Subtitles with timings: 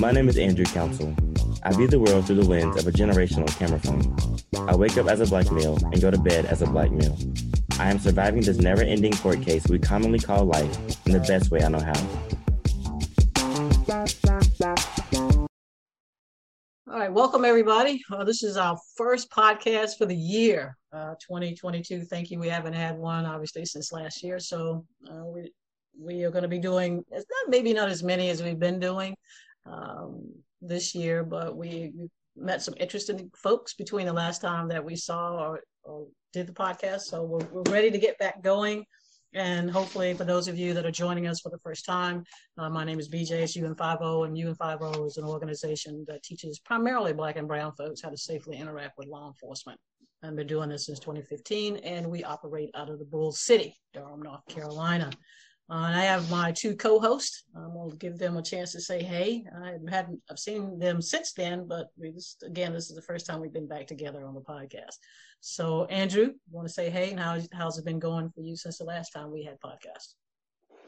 [0.00, 1.14] My name is Andrew Council.
[1.62, 4.68] I view the world through the lens of a generational camera phone.
[4.68, 7.16] I wake up as a black male and go to bed as a black male.
[7.78, 10.76] I am surviving this never ending court case we commonly call life
[11.06, 11.94] in the best way I know how.
[16.92, 18.02] All right, welcome everybody.
[18.10, 22.04] Uh, this is our first podcast for the year uh, 2022.
[22.04, 22.40] Thank you.
[22.40, 25.52] We haven't had one obviously since last year, so uh, we
[25.96, 28.80] we are going to be doing it's not maybe not as many as we've been
[28.80, 29.14] doing
[29.66, 31.92] um, this year, but we,
[32.36, 36.52] met some interesting folks between the last time that we saw or, or did the
[36.52, 37.02] podcast.
[37.02, 38.84] So we're, we're ready to get back going.
[39.34, 42.22] And hopefully, for those of you that are joining us for the first time,
[42.56, 43.32] uh, my name is BJ.
[43.32, 48.10] It's UN50, and UN50 is an organization that teaches primarily Black and Brown folks how
[48.10, 49.78] to safely interact with law enforcement.
[50.22, 54.22] I've been doing this since 2015, and we operate out of the Bull City, Durham,
[54.22, 55.10] North Carolina.
[55.70, 57.44] Uh, and I have my two co-hosts.
[57.56, 59.44] I'm going to give them a chance to say hey.
[59.62, 63.24] I haven't I've seen them since then, but we just again this is the first
[63.24, 64.96] time we've been back together on the podcast.
[65.40, 68.78] So Andrew, want to say hey and how how's it been going for you since
[68.78, 70.14] the last time we had podcast?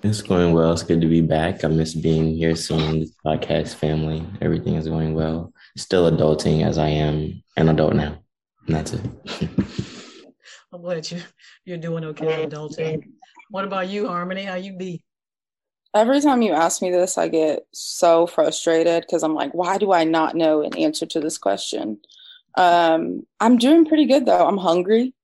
[0.02, 0.72] It's going well.
[0.72, 1.64] It's good to be back.
[1.64, 4.26] I miss being here, seeing this podcast family.
[4.42, 5.54] Everything is going well.
[5.78, 8.18] Still adulting as I am an adult now.
[8.66, 9.00] And that's it.
[10.72, 11.22] I'm glad you
[11.64, 13.04] you're doing okay adulting.
[13.50, 14.44] What about you, Harmony?
[14.44, 15.02] How you be?
[15.94, 19.92] Every time you ask me this, I get so frustrated because I'm like, why do
[19.92, 21.98] I not know an answer to this question?
[22.56, 24.46] Um, I'm doing pretty good though.
[24.46, 25.14] I'm hungry,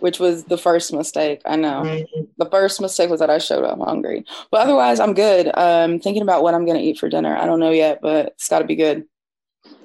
[0.00, 1.40] which was the first mistake.
[1.46, 1.82] I know.
[1.82, 2.24] Mm-hmm.
[2.36, 4.24] The first mistake was that I showed up hungry.
[4.50, 5.50] But otherwise, I'm good.
[5.54, 7.36] Um, thinking about what I'm going to eat for dinner.
[7.36, 9.04] I don't know yet, but it's got to be good.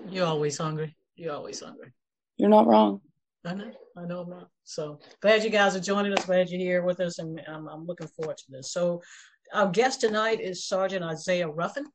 [0.10, 0.96] You're always hungry.
[1.16, 1.94] You're always hungry.
[2.38, 3.02] You're not wrong.
[3.46, 3.72] I know.
[3.98, 4.50] I know I'm not.
[4.64, 6.26] So glad you guys are joining us.
[6.26, 8.72] Glad you're here with us, and I'm, I'm looking forward to this.
[8.72, 9.02] So,
[9.54, 11.86] our guest tonight is Sergeant Isaiah Ruffin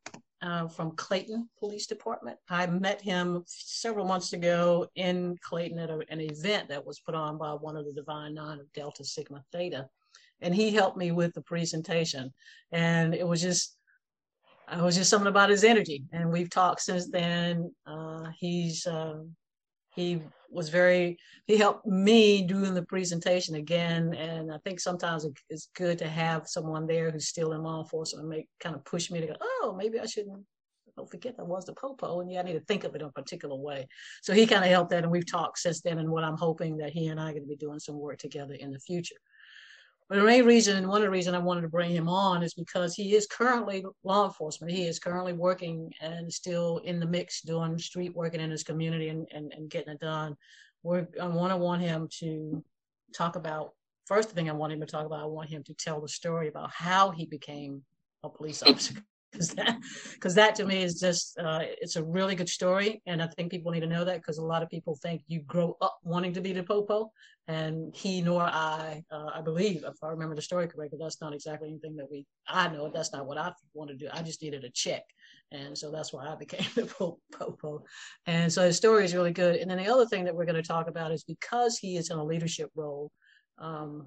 [0.42, 2.36] uh, from Clayton Police Department.
[2.50, 7.14] I met him several months ago in Clayton at a, an event that was put
[7.14, 9.86] on by one of the Divine Nine of Delta Sigma Theta,
[10.40, 12.32] and he helped me with the presentation.
[12.72, 13.76] And it was just
[14.72, 17.72] it was just something about his energy, and we've talked since then.
[17.86, 19.20] Uh, he's uh,
[19.94, 20.20] he
[20.50, 24.14] was very he helped me doing the presentation again.
[24.14, 28.22] And i think sometimes it's good to have someone there who's still in law enforcement
[28.22, 30.44] and make kind of push me to go oh maybe i shouldn't
[30.96, 32.20] don't forget that was the popo.
[32.20, 33.86] And yeah i need to think of it in a particular way.
[34.22, 35.02] So he kind of helped that.
[35.02, 37.42] And we've talked since then and what i'm hoping that he and i are going
[37.42, 39.16] to be doing some work together in the future
[40.08, 42.42] but the main reason, and one of the reasons I wanted to bring him on
[42.42, 44.72] is because he is currently law enforcement.
[44.72, 49.08] He is currently working and still in the mix doing street working in his community
[49.08, 50.36] and, and, and getting it done.
[50.82, 52.62] We're, I want to want him to
[53.14, 53.72] talk about,
[54.04, 56.46] first thing I want him to talk about, I want him to tell the story
[56.46, 57.82] about how he became
[58.22, 58.94] a police officer
[59.36, 59.78] because that
[60.14, 63.50] because that to me is just uh, it's a really good story and i think
[63.50, 66.32] people need to know that because a lot of people think you grow up wanting
[66.32, 67.10] to be the popo
[67.48, 71.34] and he nor i uh, i believe if i remember the story correctly that's not
[71.34, 74.42] exactly anything that we i know that's not what i want to do i just
[74.42, 75.02] needed a check
[75.53, 76.86] and so that's why i became the
[77.32, 77.82] popo
[78.26, 80.60] and so his story is really good and then the other thing that we're going
[80.60, 83.12] to talk about is because he is in a leadership role
[83.58, 84.06] um,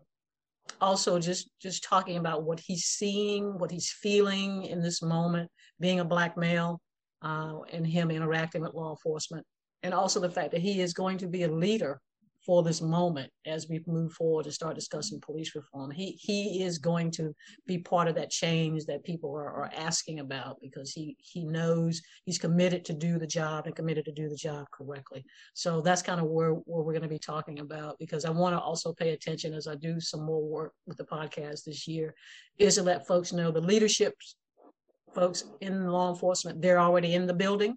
[0.82, 5.50] also just just talking about what he's seeing, what he's feeling in this moment,
[5.80, 6.82] being a black male,
[7.22, 9.46] uh, and him interacting with law enforcement,
[9.84, 12.00] and also the fact that he is going to be a leader
[12.46, 15.92] for this moment as we move forward to start discussing police reform.
[15.92, 17.34] He he is going to
[17.68, 22.02] be part of that change that people are, are asking about because he he knows
[22.26, 25.24] he's committed to do the job and committed to do the job correctly.
[25.54, 28.56] So that's kind of where, where we're going to be talking about because I want
[28.56, 32.16] to also pay attention as I do some more work with the podcast this year,
[32.58, 34.14] is to let folks know the leadership
[35.14, 37.76] folks in law enforcement, they're already in the building.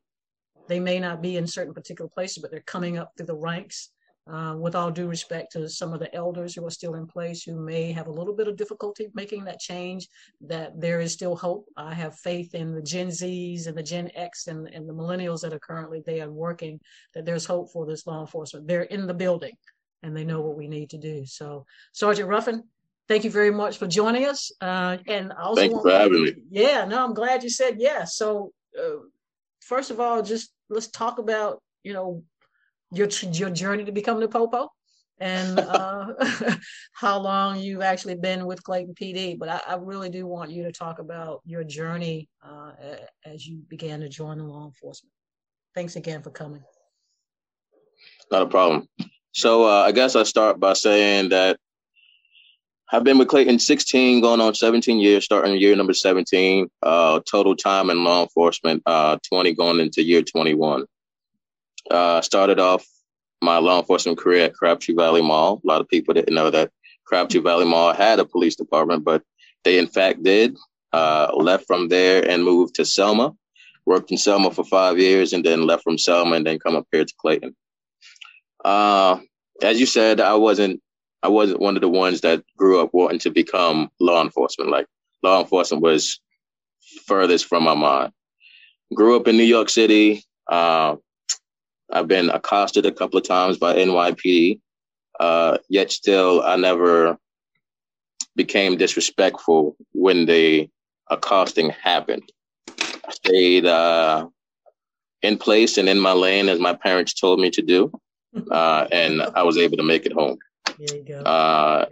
[0.69, 3.91] They may not be in certain particular places, but they're coming up through the ranks
[4.30, 7.42] uh, with all due respect to some of the elders who are still in place
[7.42, 10.08] who may have a little bit of difficulty making that change,
[10.40, 11.66] that there is still hope.
[11.76, 15.40] I have faith in the Gen Zs and the Gen X and, and the millennials
[15.40, 16.80] that are currently there working,
[17.14, 18.69] that there's hope for this law enforcement.
[18.69, 19.54] They're in the building
[20.02, 21.25] and they know what we need to do.
[21.26, 22.62] So, Sergeant Ruffin,
[23.08, 24.52] thank you very much for joining us.
[24.60, 26.34] Uh, and also thank you for having me.
[26.50, 28.16] Yeah, no, I'm glad you said yes.
[28.16, 28.98] So, uh,
[29.60, 32.22] first of all, just let's talk about you know
[32.92, 34.68] your your journey to become the popo
[35.18, 36.12] and uh,
[36.92, 39.38] how long you've actually been with Clayton PD.
[39.38, 42.72] But I, I, really do want you to talk about your journey uh,
[43.24, 45.12] as you began to join the law enforcement.
[45.74, 46.62] Thanks again for coming.
[48.30, 48.88] Not a problem.
[49.32, 51.56] So uh, I guess I start by saying that
[52.90, 56.68] I've been with Clayton 16, going on 17 years, starting year number 17.
[56.82, 60.84] Uh, total time in law enforcement, uh, 20 going into year 21.
[61.90, 62.87] Uh, started off
[63.43, 65.61] my law enforcement career at Crabtree Valley Mall.
[65.62, 66.70] A lot of people didn't know that
[67.05, 69.23] Crabtree Valley Mall had a police department, but
[69.64, 70.56] they in fact did.
[70.93, 73.32] Uh, left from there and moved to Selma.
[73.87, 76.87] Worked in Selma for five years and then left from Selma and then come up
[76.93, 77.56] here to Clayton.
[78.64, 79.19] Uh,
[79.62, 80.81] as you said, I wasn't
[81.23, 84.70] I wasn't one of the ones that grew up wanting to become law enforcement.
[84.70, 84.87] Like
[85.23, 86.20] law enforcement was
[87.06, 88.12] furthest from my mind.
[88.94, 90.25] Grew up in New York City.
[90.49, 90.96] Uh,
[91.92, 94.60] I've been accosted a couple of times by NYPD.
[95.20, 97.18] Uh, yet still, I never
[98.34, 100.68] became disrespectful when the
[101.10, 102.32] accosting happened.
[102.78, 104.26] I stayed uh,
[105.20, 107.92] in place and in my lane as my parents told me to do.
[108.50, 110.38] uh, and I was able to make it home.
[111.26, 111.84] Uh,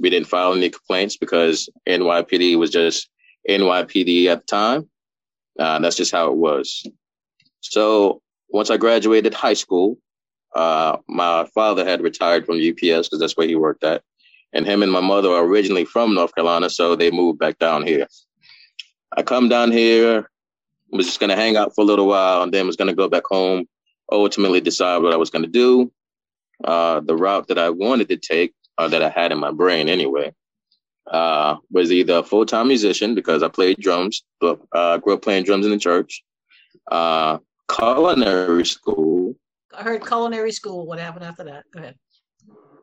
[0.00, 3.08] we didn't file any complaints because NYPD was just
[3.48, 4.88] NYPD at the time.
[5.56, 6.84] Uh, that's just how it was.
[7.60, 9.98] So once I graduated high school,
[10.54, 14.02] uh, my father had retired from UPS because that's where he worked at.
[14.52, 17.84] And him and my mother are originally from North Carolina, so they moved back down
[17.84, 18.06] here.
[19.16, 20.30] I come down here,
[20.90, 22.94] was just going to hang out for a little while, and then was going to
[22.94, 23.66] go back home
[24.10, 25.92] ultimately decide what I was going to do.
[26.62, 29.88] Uh, the route that I wanted to take, or that I had in my brain
[29.88, 30.32] anyway,
[31.10, 35.22] uh, was either a full time musician because I played drums, but uh, grew up
[35.22, 36.22] playing drums in the church,
[36.90, 37.38] uh,
[37.68, 39.34] culinary school.
[39.76, 40.86] I heard culinary school.
[40.86, 41.64] What happened after that?
[41.72, 41.96] Go ahead.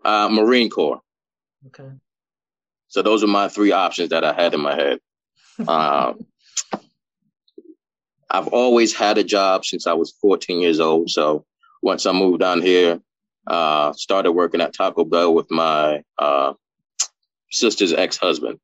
[0.04, 1.02] Uh, Marine Corps.
[1.68, 1.90] Okay.
[2.88, 5.00] So those are my three options that I had in my head.
[5.66, 6.14] Uh,
[8.30, 11.10] I've always had a job since I was 14 years old.
[11.10, 11.46] So
[11.82, 13.02] once I moved down here,
[13.48, 16.54] uh, started working at Taco Bell with my uh,
[17.52, 18.60] sister's ex-husband.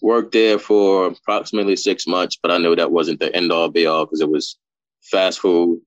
[0.00, 3.86] Worked there for approximately six months, but I knew that wasn't the end all be
[3.86, 4.56] all because it was
[5.04, 5.80] fast food.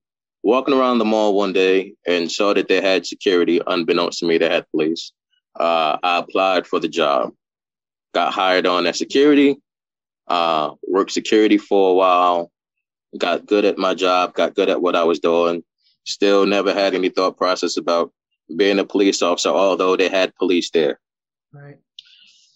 [0.44, 4.38] Walking around the mall one day and saw that they had security, unbeknownst to me,
[4.38, 5.12] they had police.
[5.60, 7.34] Uh, I applied for the job,
[8.14, 9.58] got hired on as security,
[10.28, 12.52] uh, worked security for a while,
[13.18, 15.63] got good at my job, got good at what I was doing.
[16.06, 18.13] Still never had any thought process about
[18.56, 21.00] being a police officer, although they had police there.
[21.52, 21.78] Right.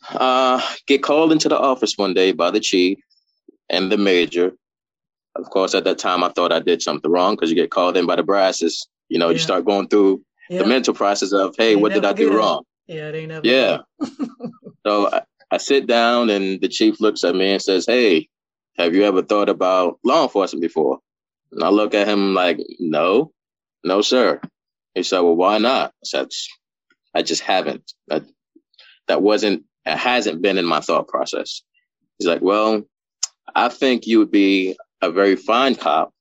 [0.09, 2.99] Uh, get called into the office one day by the chief
[3.69, 4.53] and the major.
[5.35, 7.97] Of course, at that time, I thought I did something wrong because you get called
[7.97, 8.87] in by the brasses.
[9.09, 9.33] You know, yeah.
[9.33, 10.59] you start going through yeah.
[10.59, 12.63] the mental process of, hey, what did I do wrong?
[12.87, 13.47] Yeah, they never.
[13.47, 13.79] Yeah.
[14.85, 18.27] so I, I sit down and the chief looks at me and says, hey,
[18.77, 20.99] have you ever thought about law enforcement before?
[21.51, 23.31] And I look at him like, no,
[23.83, 24.41] no, sir.
[24.95, 25.91] He said, well, why not?
[25.91, 26.29] I said,
[27.13, 27.93] I just haven't.
[28.07, 28.23] That,
[29.07, 31.61] that wasn't, it hasn't been in my thought process.
[32.17, 32.83] He's like, well,
[33.55, 36.11] I think you would be a very fine cop.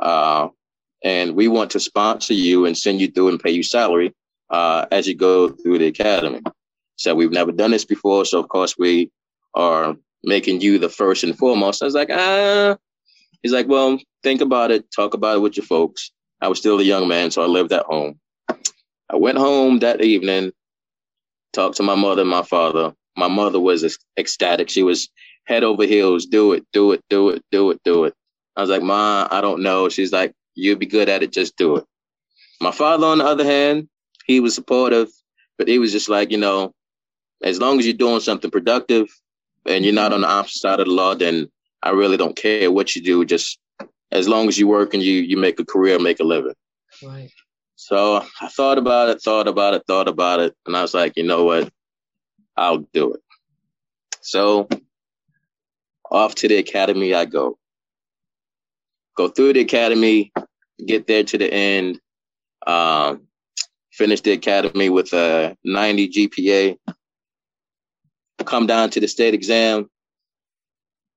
[0.00, 0.48] Uh,
[1.02, 4.14] and we want to sponsor you and send you through and pay you salary,
[4.50, 6.40] uh, as you go through the academy.
[6.96, 8.24] So we've never done this before.
[8.24, 9.10] So of course we
[9.54, 11.82] are making you the first and foremost.
[11.82, 12.76] I was like, ah.
[13.42, 16.10] He's like, well, think about it, talk about it with your folks.
[16.42, 18.20] I was still a young man, so I lived at home.
[18.48, 20.52] I went home that evening,
[21.52, 22.94] talked to my mother and my father.
[23.16, 24.68] My mother was ecstatic.
[24.70, 25.08] She was
[25.46, 28.14] head over heels, do it, do it, do it, do it, do it.
[28.56, 29.88] I was like, Ma, I don't know.
[29.88, 31.84] She's like, you'll be good at it, just do it.
[32.60, 33.88] My father, on the other hand,
[34.26, 35.08] he was supportive,
[35.58, 36.72] but he was just like, you know,
[37.42, 39.08] as long as you're doing something productive,
[39.66, 41.50] and you're not on the opposite side of the law, then
[41.82, 43.24] I really don't care what you do.
[43.24, 43.58] Just
[44.10, 46.54] as long as you work and you you make a career, make a living.
[47.02, 47.30] Right.
[47.76, 51.16] So I thought about it, thought about it, thought about it, and I was like,
[51.16, 51.72] you know what,
[52.56, 53.20] I'll do it.
[54.20, 54.68] So
[56.10, 57.58] off to the academy I go.
[59.16, 60.32] Go through the academy,
[60.84, 62.00] get there to the end,
[62.66, 63.26] um,
[63.92, 66.76] finish the academy with a 90 GPA,
[68.44, 69.88] come down to the state exam,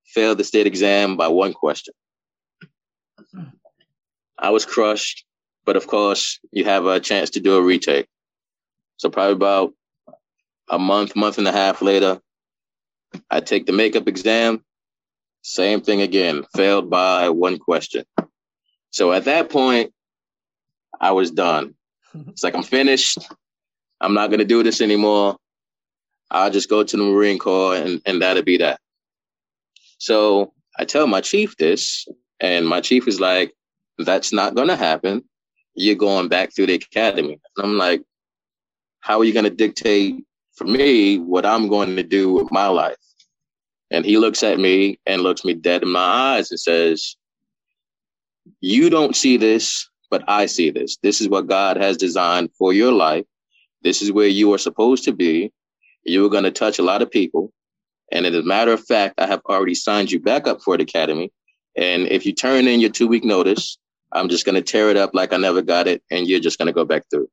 [0.05, 1.93] failed the state exam by one question.
[4.37, 5.25] I was crushed,
[5.65, 8.07] but of course, you have a chance to do a retake.
[8.97, 9.73] So probably about
[10.69, 12.19] a month, month and a half later,
[13.29, 14.63] I take the makeup exam.
[15.43, 18.05] Same thing again, failed by one question.
[18.91, 19.93] So at that point,
[20.99, 21.75] I was done.
[22.29, 23.17] It's like I'm finished.
[23.99, 25.35] I'm not gonna do this anymore.
[26.31, 28.79] I'll just go to the Marine Corps and, and that'll be that.
[29.97, 32.07] So I tell my chief this,
[32.39, 33.53] and my chief is like,
[33.97, 35.23] that's not gonna happen.
[35.75, 37.39] You're going back through the academy.
[37.57, 38.03] And I'm like,
[39.01, 40.23] how are you gonna dictate
[40.55, 42.95] for me what I'm going to do with my life?
[43.93, 47.15] And he looks at me and looks me dead in my eyes and says,
[48.59, 50.97] You don't see this, but I see this.
[51.03, 53.25] This is what God has designed for your life.
[53.83, 55.53] This is where you are supposed to be.
[56.03, 57.53] You are going to touch a lot of people.
[58.11, 60.83] And as a matter of fact, I have already signed you back up for the
[60.83, 61.31] academy.
[61.77, 63.77] And if you turn in your two week notice,
[64.11, 66.01] I'm just going to tear it up like I never got it.
[66.09, 67.29] And you're just going to go back through.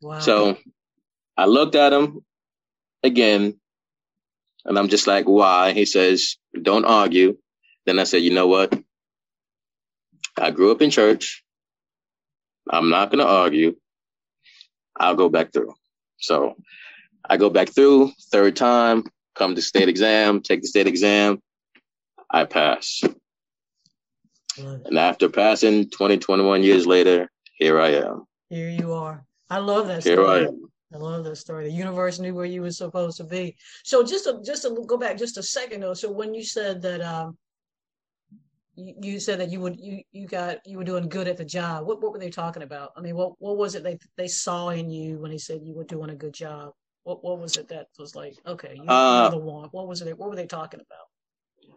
[0.00, 0.20] Wow.
[0.20, 0.58] So
[1.36, 2.24] I looked at him
[3.02, 3.58] again
[4.66, 5.72] and I'm just like, why?
[5.72, 7.38] He says, don't argue.
[7.86, 8.78] Then I said, you know what?
[10.36, 11.44] I grew up in church.
[12.68, 13.76] I'm not going to argue.
[14.98, 15.74] I'll go back through.
[16.18, 16.56] So
[17.28, 19.04] I go back through third time,
[19.36, 21.40] come to state exam, take the state exam.
[22.30, 23.02] I pass.
[24.58, 28.24] And after passing 20, 21 years later, here I am.
[28.50, 29.24] Here you are.
[29.48, 30.02] I love that.
[30.02, 30.40] Here story.
[30.40, 30.72] I am.
[30.94, 31.64] I love that story.
[31.64, 33.56] The universe knew where you were supposed to be.
[33.84, 35.94] So just to just to go back just a second though.
[35.94, 37.36] So when you said that um
[38.76, 41.44] you, you said that you would you you got you were doing good at the
[41.44, 41.86] job.
[41.86, 42.92] What what were they talking about?
[42.96, 45.74] I mean, what what was it they they saw in you when they said you
[45.74, 46.72] were doing a good job?
[47.02, 49.68] What what was it that was like, okay, you, uh, you're the one.
[49.72, 50.18] What was it?
[50.18, 51.68] What were they talking about?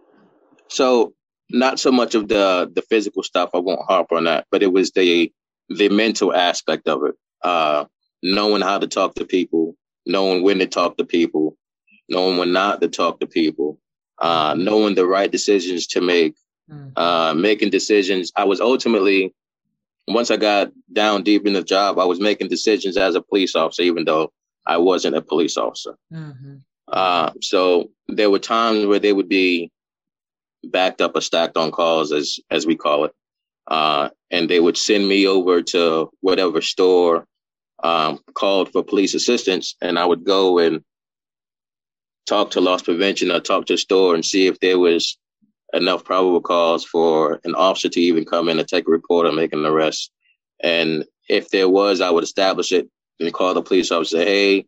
[0.67, 1.13] So
[1.49, 3.49] not so much of the the physical stuff.
[3.53, 5.31] I won't harp on that, but it was the
[5.69, 7.15] the mental aspect of it.
[7.41, 7.85] Uh,
[8.21, 11.57] knowing how to talk to people, knowing when to talk to people,
[12.09, 13.79] knowing when not to talk to people,
[14.19, 16.35] uh, knowing the right decisions to make,
[16.69, 16.91] mm.
[16.95, 18.31] uh, making decisions.
[18.35, 19.33] I was ultimately,
[20.07, 23.55] once I got down deep in the job, I was making decisions as a police
[23.55, 24.31] officer, even though
[24.65, 25.95] I wasn't a police officer.
[26.11, 26.57] Mm-hmm.
[26.87, 29.71] Uh, so there were times where they would be
[30.63, 33.13] backed up or stacked on calls, as as we call it,
[33.67, 37.25] uh, and they would send me over to whatever store
[37.83, 40.83] um, called for police assistance, and I would go and
[42.27, 45.17] talk to loss prevention or talk to the store and see if there was
[45.73, 49.31] enough probable cause for an officer to even come in and take a report or
[49.31, 50.11] make an arrest.
[50.61, 54.65] And if there was, I would establish it and call the police officer, say, hey,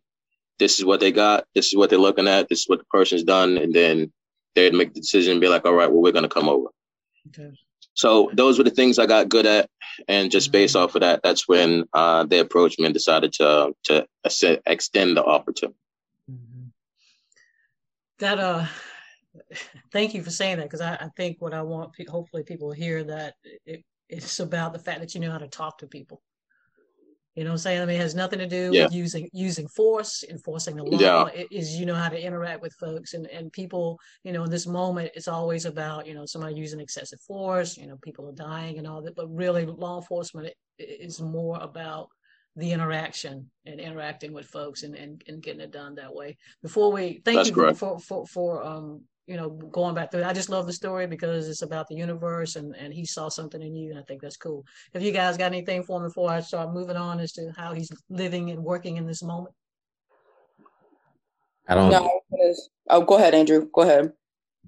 [0.58, 2.84] this is what they got, this is what they're looking at, this is what the
[2.86, 4.12] person's done, and then
[4.54, 6.68] they'd make the decision and be like, all right, well, we're gonna come over.
[7.28, 7.50] Okay.
[7.94, 9.68] So those were the things I got good at,
[10.08, 10.52] and just mm-hmm.
[10.52, 14.06] based off of that, that's when uh, they approached me and decided to to
[14.66, 15.68] extend the offer to.
[16.30, 16.68] Mm-hmm.
[18.18, 18.66] That uh,
[19.92, 23.04] thank you for saying that because I, I, think what I want, hopefully, people hear
[23.04, 23.34] that
[23.66, 26.22] it, it's about the fact that you know how to talk to people.
[27.34, 27.82] You know what I'm saying?
[27.82, 28.84] I mean, it has nothing to do yeah.
[28.84, 30.98] with using using force, enforcing the law.
[30.98, 31.26] Yeah.
[31.34, 33.98] It is you know how to interact with folks and and people.
[34.22, 37.76] You know, in this moment, it's always about you know somebody using excessive force.
[37.76, 39.16] You know, people are dying and all that.
[39.16, 42.08] But really, law enforcement is more about
[42.56, 46.36] the interaction and interacting with folks and, and, and getting it done that way.
[46.60, 47.78] Before we thank That's you correct.
[47.78, 50.24] for for for um you know, going back through.
[50.24, 53.62] I just love the story because it's about the universe, and and he saw something
[53.62, 54.64] in you, and I think that's cool.
[54.94, 57.72] Have you guys got anything for me before I start moving on as to how
[57.72, 59.54] he's living and working in this moment?
[61.68, 61.90] I don't.
[61.90, 62.20] No,
[62.90, 63.68] oh, go ahead, Andrew.
[63.72, 64.12] Go ahead.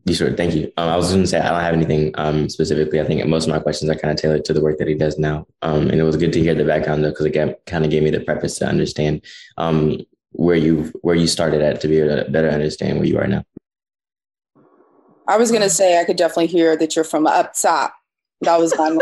[0.06, 0.32] You sure?
[0.32, 0.70] Thank you.
[0.76, 3.00] Um, I was going to say I don't have anything um, specifically.
[3.00, 4.94] I think most of my questions are kind of tailored to the work that he
[4.94, 5.46] does now.
[5.62, 8.02] Um, and it was good to hear the background though, because it kind of gave
[8.02, 9.24] me the preface to understand
[9.56, 9.98] um,
[10.32, 13.26] where you where you started at to be able to better understand where you are
[13.26, 13.44] now.
[15.26, 17.94] I was gonna say I could definitely hear that you're from up top.
[18.42, 18.88] That was my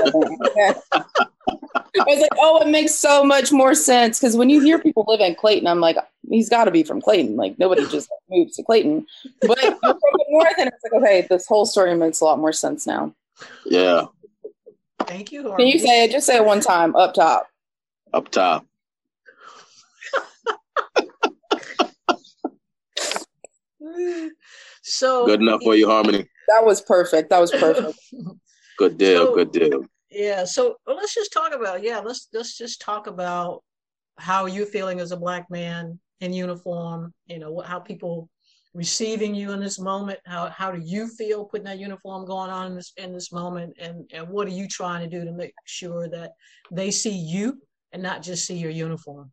[2.00, 5.04] I was like, oh, it makes so much more sense because when you hear people
[5.08, 5.96] live in Clayton, I'm like,
[6.28, 7.36] he's got to be from Clayton.
[7.36, 9.06] Like nobody just moves to Clayton.
[9.40, 12.52] But from the north, and it's like, okay, this whole story makes a lot more
[12.52, 13.14] sense now.
[13.66, 14.06] Yeah.
[15.00, 15.54] Thank you.
[15.56, 16.12] Can you say it?
[16.12, 16.94] Just say it one time.
[16.96, 17.48] Up top.
[18.12, 18.64] Up top.
[24.82, 26.26] So good enough for you, Harmony.
[26.48, 27.30] That was perfect.
[27.30, 27.98] That was perfect.
[28.78, 29.26] good deal.
[29.26, 29.84] So, good deal.
[30.10, 30.44] Yeah.
[30.44, 32.00] So well, let's just talk about yeah.
[32.00, 33.62] Let's let's just talk about
[34.18, 37.12] how you feeling as a black man in uniform.
[37.26, 38.28] You know how people
[38.74, 40.18] receiving you in this moment.
[40.26, 43.76] How how do you feel putting that uniform going on in this in this moment?
[43.78, 46.32] And and what are you trying to do to make sure that
[46.70, 47.60] they see you
[47.92, 49.30] and not just see your uniform?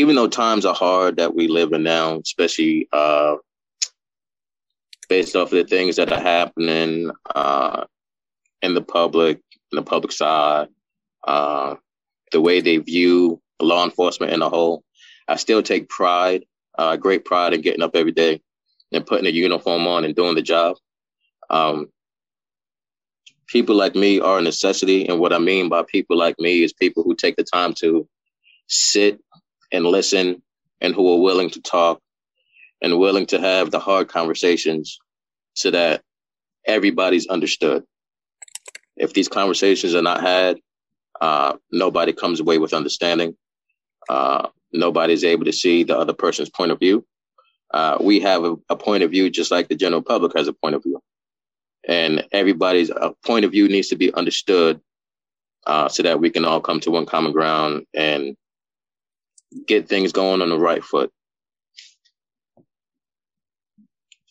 [0.00, 3.36] even though times are hard that we live in now, especially uh,
[5.10, 7.84] based off of the things that are happening uh,
[8.62, 10.68] in the public, in the public side,
[11.26, 11.74] uh,
[12.32, 14.82] the way they view law enforcement in a whole,
[15.28, 16.46] I still take pride,
[16.78, 18.40] uh, great pride in getting up every day
[18.92, 20.76] and putting a uniform on and doing the job.
[21.50, 21.88] Um,
[23.48, 25.06] people like me are a necessity.
[25.08, 28.08] And what I mean by people like me is people who take the time to
[28.66, 29.20] sit
[29.72, 30.42] and listen
[30.80, 32.00] and who are willing to talk
[32.82, 34.98] and willing to have the hard conversations
[35.54, 36.02] so that
[36.66, 37.84] everybody's understood.
[38.96, 40.58] If these conversations are not had,
[41.20, 43.36] uh, nobody comes away with understanding.
[44.08, 47.04] Uh, nobody's able to see the other person's point of view.
[47.72, 50.52] Uh, we have a, a, point of view just like the general public has a
[50.52, 51.00] point of view.
[51.86, 54.80] And everybody's uh, point of view needs to be understood
[55.66, 58.36] uh, so that we can all come to one common ground and
[59.66, 61.12] get things going on the right foot.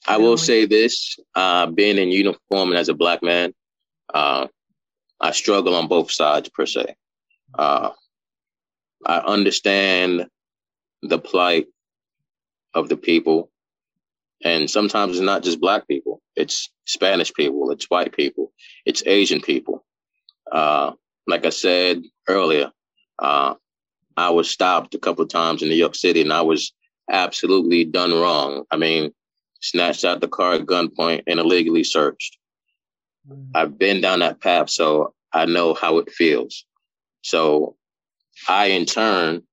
[0.07, 3.53] I will say this: uh, being in uniform and as a black man,
[4.13, 4.47] uh,
[5.19, 6.95] I struggle on both sides per se.
[7.57, 7.91] Uh,
[9.05, 10.27] I understand
[11.01, 11.67] the plight
[12.73, 13.51] of the people,
[14.43, 18.51] and sometimes it's not just black people; it's Spanish people, it's white people,
[18.85, 19.85] it's Asian people.
[20.51, 20.93] Uh,
[21.27, 22.71] like I said earlier,
[23.19, 23.55] uh,
[24.19, 26.73] I was stopped a couple of times in New York City and I was
[27.09, 28.65] absolutely done wrong.
[28.69, 29.13] I mean,
[29.61, 32.37] snatched out the car at gunpoint and illegally searched.
[33.29, 33.51] Mm.
[33.55, 36.65] I've been down that path, so I know how it feels.
[37.21, 37.77] So
[38.47, 39.43] I, in turn,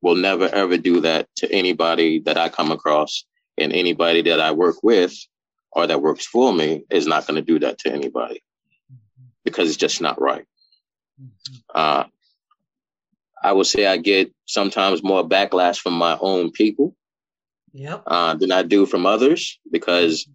[0.00, 3.24] will never ever do that to anybody that I come across
[3.56, 5.14] and anybody that I work with
[5.72, 8.42] or that works for me is not going to do that to anybody
[8.92, 9.24] mm-hmm.
[9.44, 10.46] because it's just not right.
[11.20, 11.54] Mm-hmm.
[11.74, 12.04] Uh,
[13.42, 16.96] I would say I get sometimes more backlash from my own people
[17.72, 18.02] yep.
[18.06, 20.28] uh, than I do from others because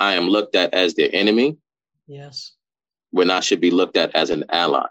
[0.00, 1.56] I am looked at as the enemy.
[2.06, 2.52] Yes.
[3.10, 4.86] When I should be looked at as an ally.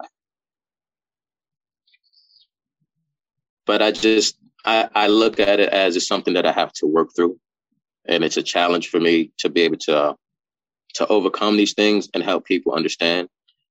[3.65, 6.87] But I just, I, I look at it as it's something that I have to
[6.87, 7.37] work through.
[8.05, 10.13] And it's a challenge for me to be able to, uh,
[10.95, 13.27] to overcome these things and help people understand.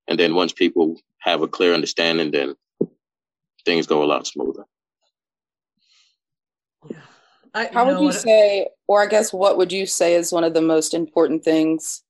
[0.06, 2.54] And then once people have a clear understanding, then
[3.66, 4.64] things go a lot smoother.
[6.88, 6.96] Yeah.
[7.54, 10.54] I, How would you say, or I guess, what would you say is one of
[10.54, 12.02] the most important things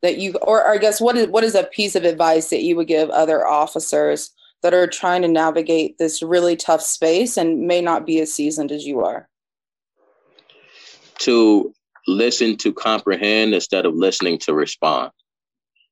[0.00, 2.74] that you, or I guess, what is what is a piece of advice that you
[2.76, 4.30] would give other officers
[4.62, 8.72] that are trying to navigate this really tough space and may not be as seasoned
[8.72, 9.28] as you are?
[11.18, 11.74] To
[12.06, 15.10] listen to comprehend instead of listening to respond.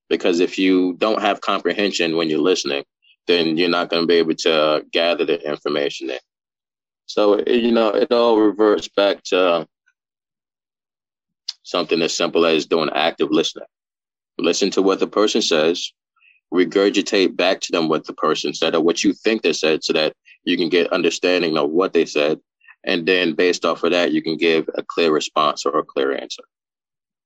[0.09, 2.85] Because if you don't have comprehension when you're listening,
[3.31, 6.21] then you're not going to be able to gather the information there.
[7.07, 9.67] So, you know, it all reverts back to
[11.63, 13.67] something as simple as doing active listening.
[14.39, 15.93] Listen to what the person says,
[16.53, 19.93] regurgitate back to them what the person said or what you think they said so
[19.93, 20.15] that
[20.45, 22.41] you can get understanding of what they said.
[22.83, 26.17] And then based off of that, you can give a clear response or a clear
[26.17, 26.43] answer.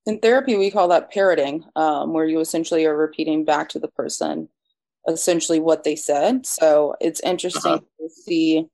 [0.06, 3.88] In therapy, we call that parroting, um, where you essentially are repeating back to the
[3.88, 4.48] person
[5.08, 6.46] essentially what they said.
[6.46, 7.98] So it's interesting uh-huh.
[8.00, 8.66] to see.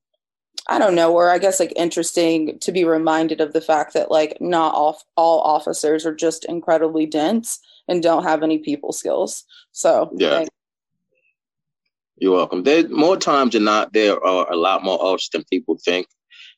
[0.69, 4.11] I don't know, or I guess like interesting to be reminded of the fact that
[4.11, 9.43] like not all all officers are just incredibly dense and don't have any people skills.
[9.71, 10.39] So yeah.
[10.39, 10.49] Like,
[12.21, 12.61] you're welcome.
[12.61, 16.05] There more times than not, there are a lot more officers than people think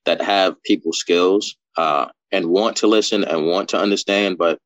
[0.03, 4.59] that have people skills uh, and want to listen and want to understand, but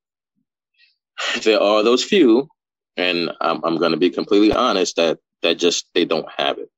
[1.43, 2.49] there are those few
[2.97, 6.69] and I'm, I'm going to be completely honest that that just they don't have it.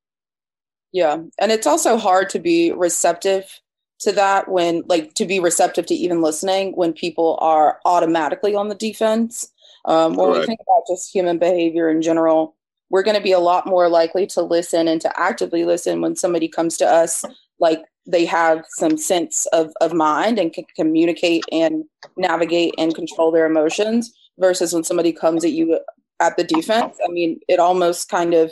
[0.92, 1.18] Yeah.
[1.40, 3.62] And it's also hard to be receptive
[4.00, 8.70] to that when like to be receptive to even listening when people are automatically on
[8.70, 9.52] the defense.
[9.86, 12.56] Um, when we think about just human behavior in general
[12.90, 16.16] we're going to be a lot more likely to listen and to actively listen when
[16.16, 17.24] somebody comes to us
[17.60, 21.84] like they have some sense of, of mind and can communicate and
[22.18, 25.80] navigate and control their emotions versus when somebody comes at you
[26.20, 26.98] at the defense.
[27.04, 28.52] I mean, it almost kind of,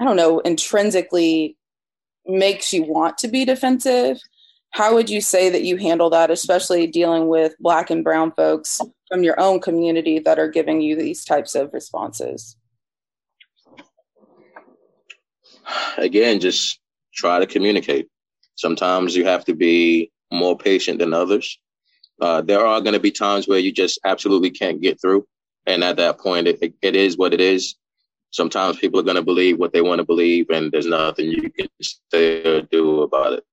[0.00, 1.56] I don't know, intrinsically
[2.26, 4.20] makes you want to be defensive.
[4.70, 8.80] How would you say that you handle that, especially dealing with Black and Brown folks
[9.08, 12.56] from your own community that are giving you these types of responses?
[15.96, 16.80] Again, just
[17.14, 18.08] try to communicate.
[18.56, 21.58] Sometimes you have to be more patient than others.
[22.20, 25.26] Uh, there are going to be times where you just absolutely can't get through
[25.66, 27.76] and at that point, it, it is what it is.
[28.34, 31.50] sometimes people are going to believe what they want to believe, and there's nothing you
[31.50, 31.68] can
[32.10, 33.44] say or do about it.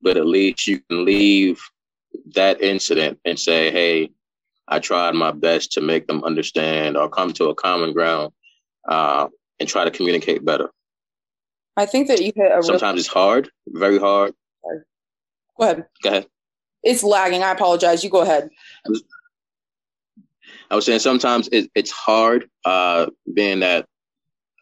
[0.00, 1.60] But at least you can leave
[2.34, 4.10] that incident and say, hey,
[4.68, 8.32] I tried my best to make them understand or come to a common ground
[8.88, 10.70] uh, and try to communicate better.
[11.76, 14.34] I think that you hit a sometimes it's hard, very hard.
[15.58, 15.86] Go ahead.
[16.02, 16.26] Go ahead.
[16.82, 17.42] It's lagging.
[17.42, 18.04] I apologize.
[18.04, 18.50] You go ahead.
[20.70, 23.86] I was saying sometimes it, it's hard, uh, being that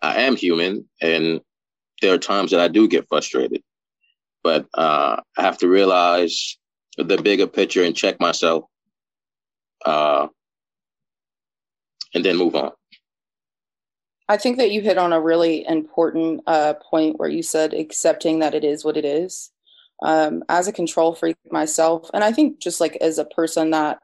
[0.03, 1.41] I am human, and
[2.01, 3.63] there are times that I do get frustrated.
[4.43, 6.57] But uh, I have to realize
[6.97, 8.65] the bigger picture and check myself,
[9.85, 10.29] uh,
[12.15, 12.73] and then move on.
[14.29, 18.39] I think that you hit on a really important uh, point where you said accepting
[18.39, 19.51] that it is what it is.
[20.03, 23.99] Um, as a control freak myself, and I think just like as a person that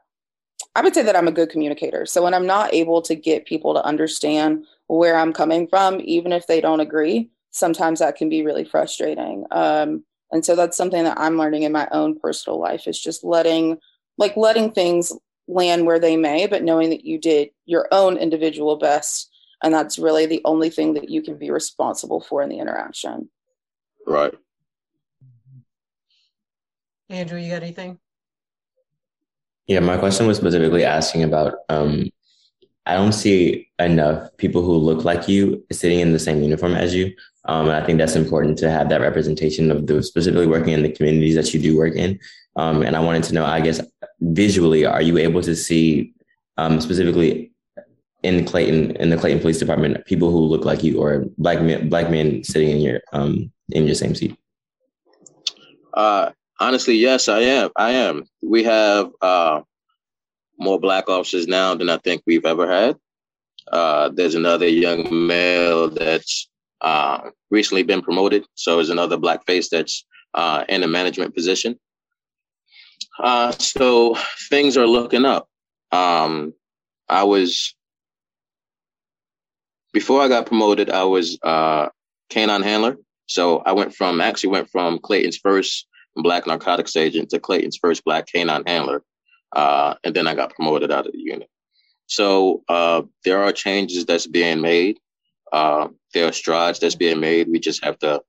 [0.77, 2.05] I would say that I'm a good communicator.
[2.05, 6.31] So when I'm not able to get people to understand where I'm coming from, even
[6.31, 9.43] if they don't agree, sometimes that can be really frustrating.
[9.49, 13.23] Um, and so that's something that I'm learning in my own personal life is just
[13.23, 13.79] letting,
[14.19, 15.11] like, letting things
[15.47, 19.31] land where they may, but knowing that you did your own individual best
[19.63, 23.29] and that's really the only thing that you can be responsible for in the interaction
[24.05, 24.33] right
[27.09, 27.97] andrew you got anything
[29.67, 32.09] yeah my question was specifically asking about um
[32.85, 36.95] i don't see enough people who look like you sitting in the same uniform as
[36.95, 37.13] you
[37.45, 40.83] um, and i think that's important to have that representation of the specifically working in
[40.83, 42.19] the communities that you do work in
[42.55, 43.81] um, and i wanted to know i guess
[44.21, 46.13] visually are you able to see
[46.57, 47.51] um, specifically
[48.23, 51.89] in Clayton in the Clayton Police Department people who look like you or black men
[51.89, 54.37] black men sitting in your um in your same seat?
[55.93, 57.69] Uh honestly, yes, I am.
[57.75, 58.23] I am.
[58.41, 59.61] We have uh
[60.59, 62.97] more black officers now than I think we've ever had.
[63.71, 66.49] Uh there's another young male that's
[66.81, 68.45] uh recently been promoted.
[68.55, 71.79] So there's another black face that's uh in a management position.
[73.19, 74.15] Uh so
[74.49, 75.47] things are looking up.
[75.91, 76.53] Um
[77.09, 77.75] I was
[79.93, 81.89] before I got promoted, I was uh,
[82.29, 82.97] canine handler.
[83.25, 85.87] So I went from actually went from Clayton's first
[86.23, 89.03] black narcotics agent to Clayton's first black canine handler,
[89.55, 91.49] uh, and then I got promoted out of the unit.
[92.07, 94.99] So uh, there are changes that's being made.
[95.51, 97.47] Uh, there are strides that's being made.
[97.49, 98.21] We just have to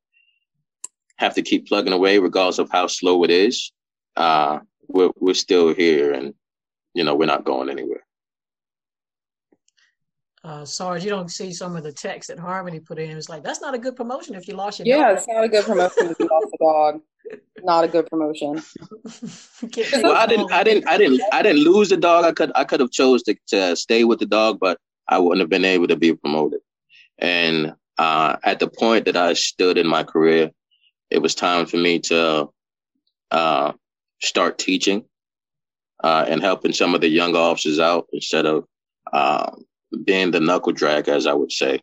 [1.17, 3.73] have to keep plugging away, regardless of how slow it is.
[4.17, 6.35] Uh, we're we're still here, and
[6.95, 8.03] you know we're not going anywhere
[10.45, 13.17] uh, Sarge, you don't see some of the text that Harmony put in.
[13.17, 15.19] It's like that's not a good promotion if you lost your yeah, dog.
[15.19, 17.01] it's not a good promotion if you lost a dog.
[17.63, 18.63] Not a good promotion.
[20.03, 22.25] well, I didn't, I didn't, I didn't, I didn't lose the dog.
[22.25, 25.41] I could, I could have chose to, to stay with the dog, but I wouldn't
[25.41, 26.61] have been able to be promoted.
[27.19, 30.53] And uh, at the point that I stood in my career,
[31.11, 32.49] it was time for me to
[33.31, 33.73] uh,
[34.21, 35.05] start teaching
[36.03, 38.65] uh, and helping some of the young officers out instead of
[39.13, 39.65] um,
[40.05, 41.81] being the knuckle drag, as I would say,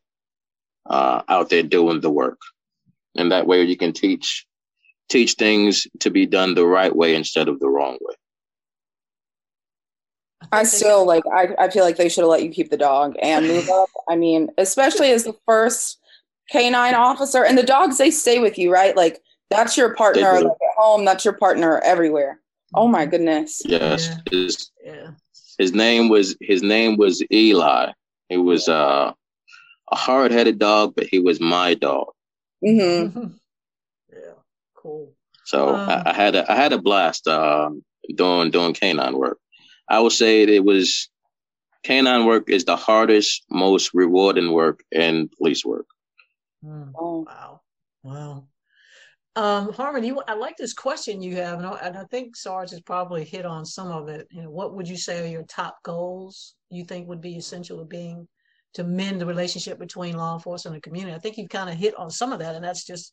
[0.90, 2.40] uh, out there doing the work.
[3.16, 4.46] And that way you can teach
[5.08, 8.16] teach things to be done the right way instead of the wrong way.
[10.52, 13.16] I still like I, I feel like they should have let you keep the dog
[13.22, 13.90] and move up.
[14.10, 16.00] I mean, especially as the first
[16.52, 18.96] canine officer and the dogs they stay with you, right?
[18.96, 22.40] Like that's your partner like at home, that's your partner everywhere.
[22.74, 23.62] Oh my goodness.
[23.66, 24.18] Yes.
[24.32, 24.94] Yeah.
[24.94, 25.12] yeah.
[25.58, 27.92] His name was his name was Eli.
[28.30, 29.14] He was uh,
[29.92, 32.08] a hard headed dog, but he was my dog.
[32.64, 33.28] Mm-hmm.
[34.12, 34.34] yeah,
[34.76, 35.14] cool.
[35.46, 37.70] So um, I, I, had a I had a blast uh,
[38.16, 39.40] doing doing canine work.
[39.90, 41.10] I would say it was
[41.84, 45.86] canine work is the hardest, most rewarding work in police work.
[46.64, 47.62] Mm, wow,
[48.04, 48.48] wow.
[49.36, 52.72] Um, Harmon, you, I like this question you have, and I, and I, think Sarge
[52.72, 54.28] has probably hit on some of it.
[54.32, 57.80] You know, what would you say are your top goals you think would be essential
[57.80, 58.28] to being
[58.76, 61.14] to mend the relationship between law enforcement and the community?
[61.14, 63.12] I think you've kind of hit on some of that, and that's just.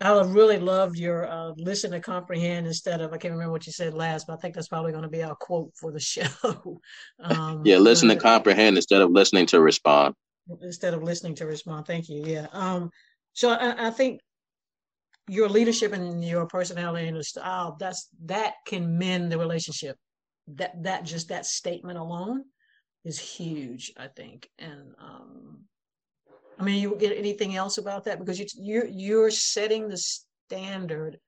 [0.00, 3.72] I really loved your uh, listen to comprehend instead of I can't remember what you
[3.72, 6.80] said last, but I think that's probably going to be our quote for the show.
[7.20, 10.14] um, yeah, listen to comprehend instead of listening to respond.
[10.62, 12.24] Instead of listening to respond, thank you.
[12.24, 12.46] Yeah.
[12.52, 12.90] Um,
[13.32, 14.20] so I, I think
[15.28, 19.96] your leadership and your personality and your style that's that can mend the relationship.
[20.48, 22.44] That that just that statement alone
[23.04, 24.48] is huge i think.
[24.58, 25.60] And um
[26.58, 28.18] i mean you get anything else about that?
[28.18, 31.18] Because you you're you're setting the standard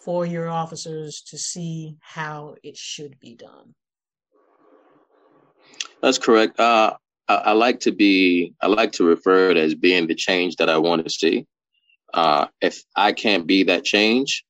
[0.00, 3.74] for your officers to see how it should be done.
[6.00, 6.58] That's correct.
[6.58, 6.94] Uh
[7.28, 10.70] I, I, like to be, I like to refer it as being the change that
[10.70, 11.46] I want to see.
[12.12, 14.44] Uh, if I can't be that change,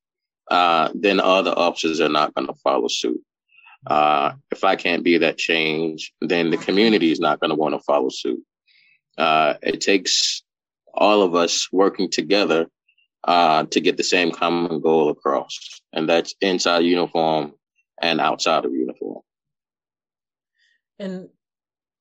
[0.50, 3.20] uh, then other officers are not going to follow suit.
[3.86, 7.74] Uh, if I can't be that change, then the community is not going to want
[7.74, 8.42] to follow suit.
[9.16, 10.42] Uh, it takes
[10.94, 12.66] all of us working together
[13.24, 17.52] uh, to get the same common goal across, and that's inside uniform
[18.00, 19.20] and outside of uniform.
[20.98, 21.28] And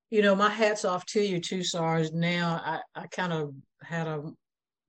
[0.10, 2.12] you know, my hats off to you too, Sarge.
[2.12, 4.24] Now I, I kind of had a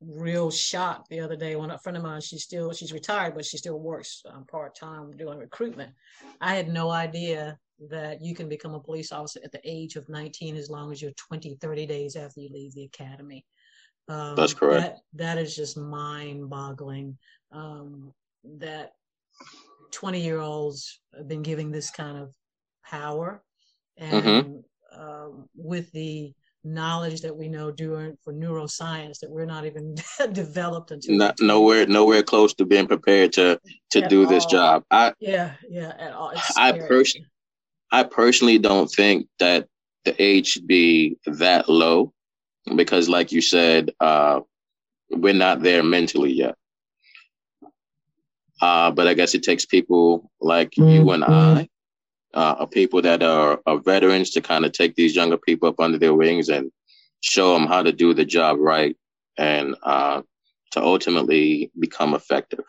[0.00, 3.44] real shock the other day when a friend of mine, she's still she's retired, but
[3.44, 5.92] she still works um, part time doing recruitment.
[6.40, 7.58] I had no idea
[7.90, 11.00] that you can become a police officer at the age of 19 as long as
[11.00, 13.44] you're 20, 30 days after you leave the academy.
[14.08, 14.82] Um, That's correct.
[14.82, 17.18] That, that is just mind boggling.
[17.52, 18.12] Um,
[18.58, 18.92] that
[19.90, 22.32] 20 year olds have been giving this kind of
[22.84, 23.42] power
[24.00, 24.16] mm-hmm.
[24.16, 25.00] and mm-hmm.
[25.00, 26.32] um, with the
[26.68, 29.94] knowledge that we know doing for neuroscience that we're not even
[30.32, 33.58] developed until not, nowhere nowhere close to being prepared to
[33.90, 34.28] to do all.
[34.28, 34.84] this job.
[34.90, 36.32] I yeah yeah at all.
[36.56, 37.26] I personally
[37.90, 39.66] i personally don't think that
[40.04, 42.12] the age should be that low
[42.76, 44.40] because like you said uh
[45.10, 46.54] we're not there mentally yet.
[48.60, 51.06] Uh but i guess it takes people like mm-hmm.
[51.06, 51.68] you and i
[52.34, 55.98] uh, people that are, are veterans to kind of take these younger people up under
[55.98, 56.70] their wings and
[57.20, 58.96] show them how to do the job right
[59.38, 60.22] and uh,
[60.72, 62.64] to ultimately become effective.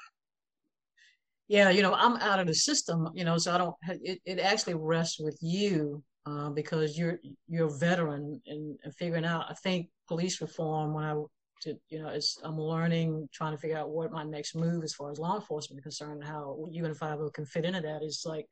[1.48, 3.76] Yeah, you know, I'm out of the system, you know, so I don't.
[4.04, 9.26] It, it actually rests with you uh, because you're you're a veteran and, and figuring
[9.26, 9.48] out.
[9.50, 11.16] I think police reform when I
[11.62, 14.94] to you know as I'm learning, trying to figure out what my next move as
[14.94, 18.46] far as law enforcement is concerned, how Unified can fit into that is like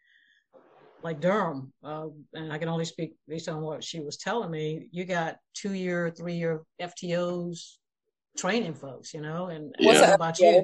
[1.03, 4.89] like Durham, uh, and I can only speak based on what she was telling me.
[4.91, 7.77] You got two year, three year FTOs
[8.37, 10.13] training folks, you know, and what's yeah.
[10.13, 10.63] about you,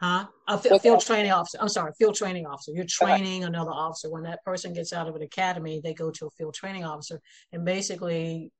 [0.00, 0.26] huh?
[0.48, 1.58] A field, field training officer.
[1.60, 2.72] I'm sorry, field training officer.
[2.72, 4.10] You're training another officer.
[4.10, 7.20] When that person gets out of an academy, they go to a field training officer,
[7.52, 8.50] and basically,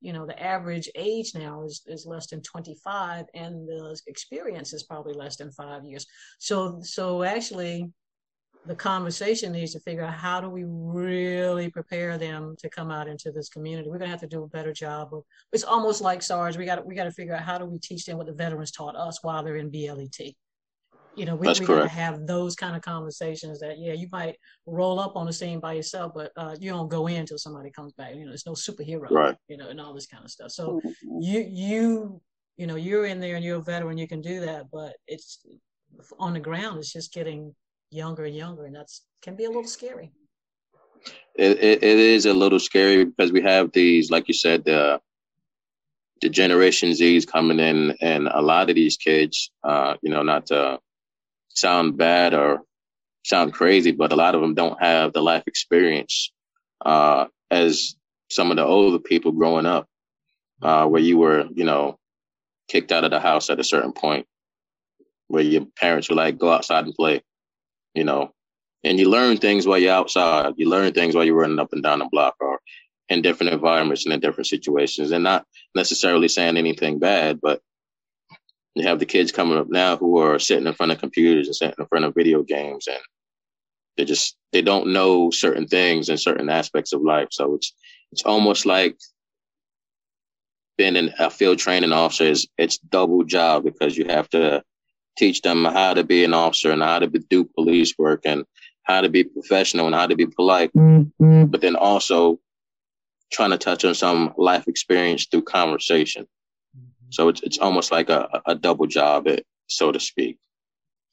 [0.00, 4.82] you know, the average age now is is less than 25, and the experience is
[4.82, 6.06] probably less than five years.
[6.38, 7.92] So, so actually
[8.66, 13.08] the conversation needs to figure out how do we really prepare them to come out
[13.08, 13.88] into this community.
[13.88, 15.22] We're gonna have to do a better job of.
[15.52, 16.56] It's almost like Sarge.
[16.56, 18.70] We got we got to figure out how do we teach them what the veterans
[18.70, 20.34] taught us while they're in BLET.
[21.14, 24.36] You know, we, we got to have those kind of conversations that yeah, you might
[24.66, 27.70] roll up on the scene by yourself, but uh, you don't go in until somebody
[27.70, 28.14] comes back.
[28.14, 29.36] You know, there's no superhero, right?
[29.48, 30.50] You know, and all this kind of stuff.
[30.50, 31.20] So mm-hmm.
[31.20, 32.20] you you
[32.56, 35.46] you know you're in there and you're a veteran, you can do that, but it's
[36.18, 36.78] on the ground.
[36.78, 37.54] It's just getting
[37.96, 40.12] younger and younger, and that's can be a little scary.
[41.34, 45.00] It, it, it is a little scary because we have these, like you said, the
[46.22, 50.46] the Generation Z's coming in, and a lot of these kids, uh, you know, not
[50.46, 50.78] to
[51.50, 52.62] sound bad or
[53.24, 56.32] sound crazy, but a lot of them don't have the life experience
[56.84, 57.96] uh, as
[58.30, 59.86] some of the older people growing up,
[60.62, 61.98] uh, where you were, you know,
[62.68, 64.26] kicked out of the house at a certain point,
[65.28, 67.22] where your parents were like, "Go outside and play."
[67.96, 68.32] You know,
[68.84, 70.54] and you learn things while you're outside.
[70.56, 72.60] You learn things while you're running up and down the block or
[73.08, 77.60] in different environments and in different situations and not necessarily saying anything bad, but
[78.74, 81.56] you have the kids coming up now who are sitting in front of computers and
[81.56, 82.98] sitting in front of video games and
[83.96, 87.28] they just they don't know certain things and certain aspects of life.
[87.30, 87.72] So it's
[88.12, 88.96] it's almost like
[90.76, 94.62] being an, a field training officer is it's double job because you have to
[95.16, 98.44] teach them how to be an officer and how to be, do police work and
[98.82, 101.46] how to be professional and how to be polite, mm-hmm.
[101.46, 102.38] but then also
[103.32, 106.24] trying to touch on some life experience through conversation.
[106.76, 107.08] Mm-hmm.
[107.10, 110.38] So it's it's almost like a, a double job, it, so to speak.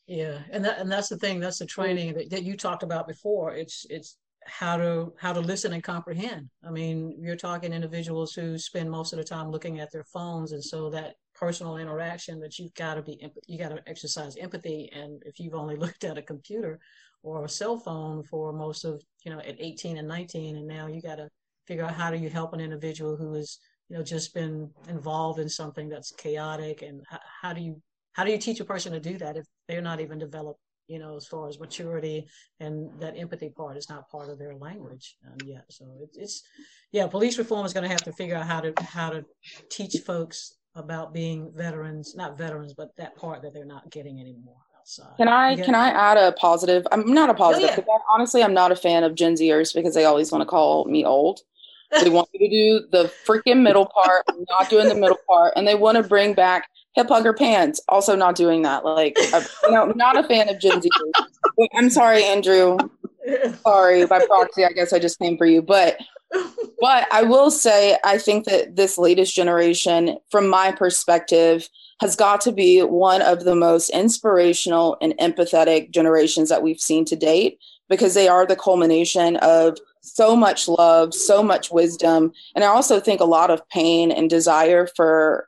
[0.05, 1.39] Yeah, and that and that's the thing.
[1.39, 3.55] That's the training that, that you talked about before.
[3.55, 6.49] It's it's how to how to listen and comprehend.
[6.67, 10.51] I mean, you're talking individuals who spend most of the time looking at their phones,
[10.51, 14.89] and so that personal interaction that you've got to be you got to exercise empathy.
[14.93, 16.79] And if you've only looked at a computer
[17.21, 20.87] or a cell phone for most of you know at 18 and 19, and now
[20.87, 21.27] you got to
[21.67, 23.57] figure out how do you help an individual who has
[23.89, 27.81] you know just been involved in something that's chaotic, and how, how do you
[28.13, 30.99] how do you teach a person to do that if they're not even developed you
[30.99, 32.27] know, as far as maturity
[32.59, 35.63] and that empathy part is not part of their language um, yet.
[35.69, 36.43] So it's, it's,
[36.91, 39.23] yeah, police reform is going to have to figure out how to how to
[39.69, 44.57] teach folks about being veterans, not veterans, but that part that they're not getting anymore.
[44.79, 45.15] Outside.
[45.17, 46.85] Can I can I add a positive?
[46.91, 47.69] I'm not a positive.
[47.71, 47.97] Oh, yeah.
[48.11, 51.05] honestly, I'm not a fan of Gen Zers because they always want to call me
[51.05, 51.39] old.
[52.01, 55.53] They want me to do the freaking middle part, I'm not doing the middle part,
[55.55, 57.81] and they want to bring back hip hugger pants.
[57.87, 58.83] Also, not doing that.
[58.83, 60.89] Like, I'm, you know, not a fan of Gen Z.
[61.75, 62.77] I'm sorry, Andrew.
[63.63, 65.61] Sorry, by proxy, I guess I just came for you.
[65.61, 65.97] But,
[66.79, 71.69] but I will say, I think that this latest generation, from my perspective,
[72.01, 77.05] has got to be one of the most inspirational and empathetic generations that we've seen
[77.05, 82.63] to date because they are the culmination of so much love, so much wisdom, and
[82.63, 85.47] I also think a lot of pain and desire for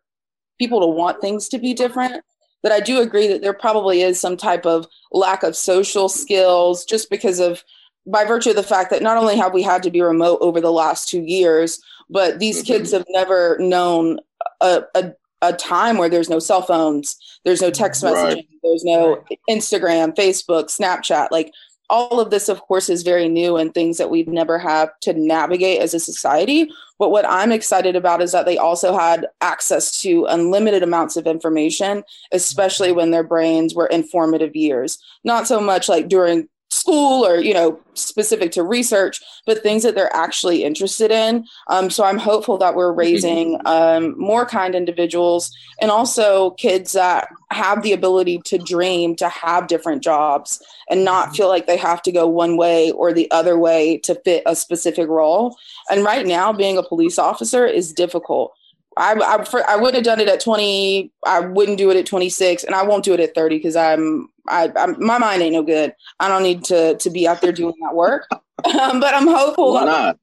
[0.58, 2.24] people to want things to be different.
[2.63, 6.86] But I do agree that there probably is some type of lack of social skills
[6.86, 7.63] just because of
[8.08, 10.62] by virtue of the fact that not only have we had to be remote over
[10.62, 12.74] the last two years, but these mm-hmm.
[12.74, 14.20] kids have never known
[14.62, 18.48] a, a, a, time where there's no cell phones, there's no text messaging, right.
[18.63, 21.30] there's no Instagram, Facebook, Snapchat.
[21.32, 21.52] Like
[21.89, 25.13] all of this, of course, is very new and things that we've never had to
[25.13, 26.70] navigate as a society.
[26.98, 31.28] But what I'm excited about is that they also had access to unlimited amounts of
[31.28, 34.98] information, especially when their brains were in formative years.
[35.24, 36.48] Not so much like during
[36.86, 41.45] school or you know specific to research but things that they're actually interested in.
[41.67, 47.28] Um, so i'm hopeful that we're raising um, more kind individuals and also kids that
[47.52, 52.02] have the ability to dream to have different jobs and not feel like they have
[52.04, 55.58] to go one way or the other way to fit a specific role.
[55.89, 58.54] And right now being a police officer is difficult
[58.97, 61.12] I, I, for, I wouldn't have done it at 20.
[61.25, 64.29] I wouldn't do it at 26, and I won't do it at 30 because I'm,
[64.47, 65.93] I, I'm, my mind ain't no good.
[66.19, 68.27] I don't need to to be out there doing that work.
[68.31, 69.73] um, but I'm hopeful.
[69.73, 70.19] Why not?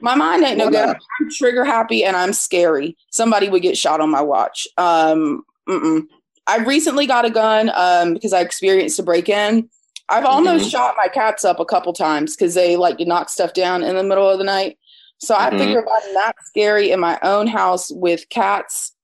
[0.00, 0.88] My mind ain't no good.
[0.88, 2.96] I'm trigger happy and I'm scary.
[3.10, 4.68] Somebody would get shot on my watch.
[4.76, 9.68] Um, I recently got a gun um, because I experienced a break in.
[10.08, 10.70] I've almost mm-hmm.
[10.70, 13.96] shot my cats up a couple times because they like to knock stuff down in
[13.96, 14.78] the middle of the night.
[15.18, 15.54] So mm-hmm.
[15.54, 18.94] I figure if I'm not scary in my own house with cats,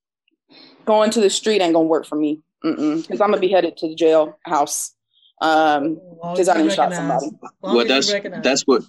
[0.84, 2.40] going to the street ain't gonna work for me.
[2.62, 4.94] Because I'm gonna be headed to the jail house.
[5.40, 5.98] Um,
[6.32, 7.30] because I didn't shot somebody.
[7.60, 8.82] Well, that's that's what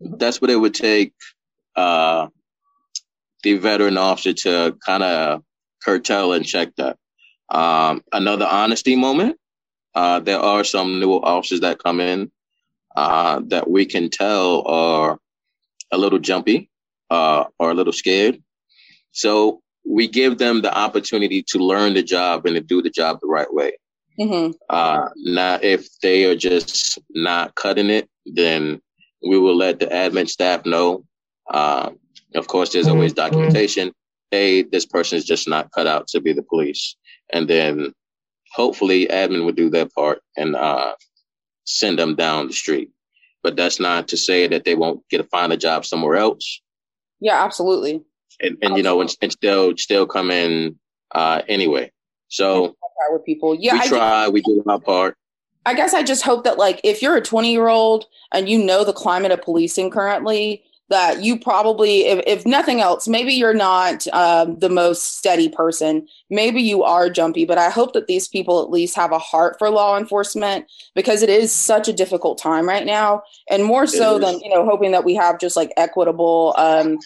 [0.00, 1.12] that's what it would take.
[1.74, 2.28] Uh,
[3.42, 5.42] the veteran officer to kind of
[5.82, 6.98] curtail and check that.
[7.48, 9.36] Um, another honesty moment.
[9.94, 12.30] Uh, there are some new officers that come in
[12.94, 15.18] uh, that we can tell are
[15.92, 16.70] a little jumpy
[17.10, 18.42] uh, or a little scared.
[19.12, 23.18] So we give them the opportunity to learn the job and to do the job
[23.20, 23.72] the right way.
[24.18, 24.52] Mm-hmm.
[24.68, 28.80] Uh, now, if they are just not cutting it, then
[29.26, 31.04] we will let the admin staff know.
[31.48, 31.90] Uh,
[32.34, 33.30] of course, there's always mm-hmm.
[33.30, 33.92] documentation.
[34.30, 36.96] Hey, this person is just not cut out to be the police.
[37.32, 37.92] And then
[38.52, 40.94] hopefully admin would do their part and uh,
[41.64, 42.90] send them down the street
[43.42, 46.60] but that's not to say that they won't get a find a job somewhere else.
[47.20, 48.02] Yeah, absolutely.
[48.40, 50.78] And, and you know, and, and, still still come in
[51.14, 51.92] uh, anyway.
[52.28, 52.76] So
[53.10, 55.16] with people, yeah, we I try, do, we do our part.
[55.66, 58.62] I guess I just hope that like if you're a 20 year old and you
[58.62, 63.54] know the climate of policing currently, that you probably, if, if nothing else, maybe you're
[63.54, 66.06] not um, the most steady person.
[66.28, 69.56] Maybe you are jumpy, but I hope that these people at least have a heart
[69.58, 73.22] for law enforcement because it is such a difficult time right now.
[73.48, 76.98] And more so than, you know, hoping that we have just like equitable, um,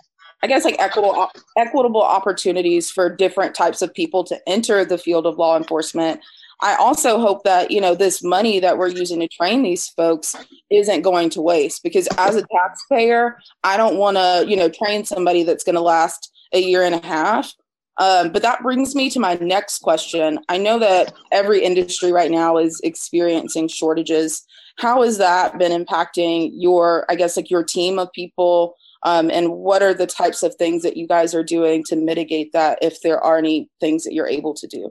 [0.42, 5.26] I guess like equitable equitable opportunities for different types of people to enter the field
[5.26, 6.20] of law enforcement.
[6.60, 10.34] I also hope that, you know, this money that we're using to train these folks
[10.70, 15.04] isn't going to waste because as a taxpayer, I don't want to, you know, train
[15.04, 17.52] somebody that's going to last a year and a half.
[17.98, 20.38] Um, but that brings me to my next question.
[20.48, 24.44] I know that every industry right now is experiencing shortages.
[24.78, 28.74] How has that been impacting your, I guess, like your team of people?
[29.04, 32.52] Um, and what are the types of things that you guys are doing to mitigate
[32.52, 34.90] that if there are any things that you're able to do?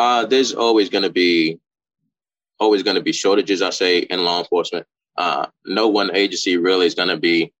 [0.00, 1.60] Uh, there's always going to be
[2.58, 3.60] always going to be shortages.
[3.60, 4.86] I say in law enforcement.
[5.18, 7.52] Uh, no one agency really is going to be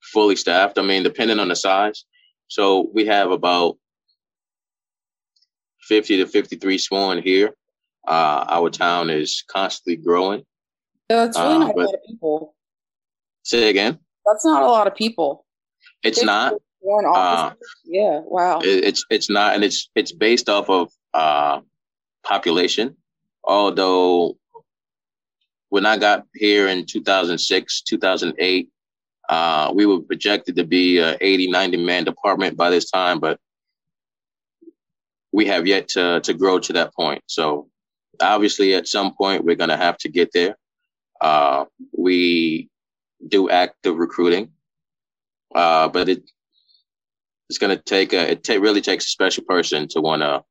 [0.00, 0.76] fully staffed.
[0.76, 2.04] I mean, depending on the size.
[2.48, 3.76] So we have about
[5.82, 7.54] 50 to 53 sworn here.
[8.08, 10.42] Uh, our town is constantly growing.
[11.08, 12.56] That's really uh, not a lot of people.
[13.44, 14.00] Say again.
[14.26, 15.46] That's not a lot of people.
[16.02, 16.54] It's not.
[16.84, 17.52] Uh,
[17.84, 18.20] yeah.
[18.24, 18.62] Wow.
[18.62, 21.60] It, it's it's not, and it's it's based off of uh,
[22.24, 22.96] population.
[23.44, 24.36] Although
[25.68, 28.68] when I got here in 2006, 2008,
[29.28, 33.38] uh, we were projected to be a 80, 90 man department by this time, but
[35.32, 37.22] we have yet to, to grow to that point.
[37.26, 37.68] So
[38.20, 40.56] obviously at some point we're going to have to get there.
[41.20, 42.68] Uh, we
[43.26, 44.50] do active recruiting,
[45.54, 46.22] uh, but it
[47.48, 50.42] it's going to take a it really takes a special person to want to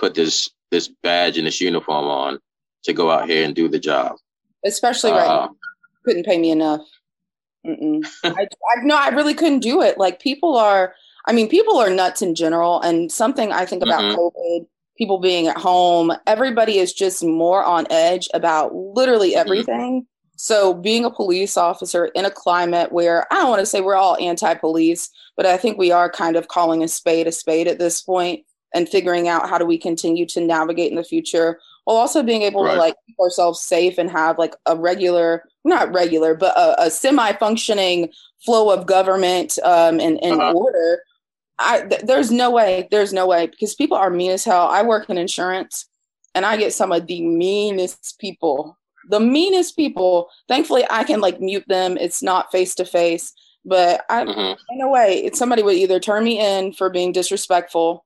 [0.00, 2.38] put this this badge and this uniform on
[2.84, 4.16] to go out here and do the job.
[4.64, 5.56] Especially right uh, now,
[6.04, 6.80] couldn't pay me enough.
[7.66, 8.46] I, I
[8.82, 9.98] no, I really couldn't do it.
[9.98, 10.94] Like people are,
[11.26, 12.80] I mean, people are nuts in general.
[12.80, 14.18] And something I think about mm-hmm.
[14.18, 19.40] COVID, people being at home, everybody is just more on edge about literally mm-hmm.
[19.40, 20.02] everything.
[20.02, 20.06] Mm-hmm.
[20.36, 23.94] So being a police officer in a climate where I don't want to say we're
[23.94, 27.78] all anti-police, but I think we are kind of calling a spade a spade at
[27.78, 31.96] this point and figuring out how do we continue to navigate in the future while
[31.96, 32.74] also being able right.
[32.74, 36.90] to like keep ourselves safe and have like a regular not regular but a, a
[36.90, 38.10] semi-functioning
[38.44, 40.52] flow of government um, and, and uh-huh.
[40.52, 41.02] order
[41.58, 44.82] I, th- there's no way there's no way because people are mean as hell i
[44.82, 45.86] work in insurance
[46.34, 51.40] and i get some of the meanest people the meanest people thankfully i can like
[51.40, 54.58] mute them it's not face to face but i mm-hmm.
[54.70, 58.04] in a way somebody would either turn me in for being disrespectful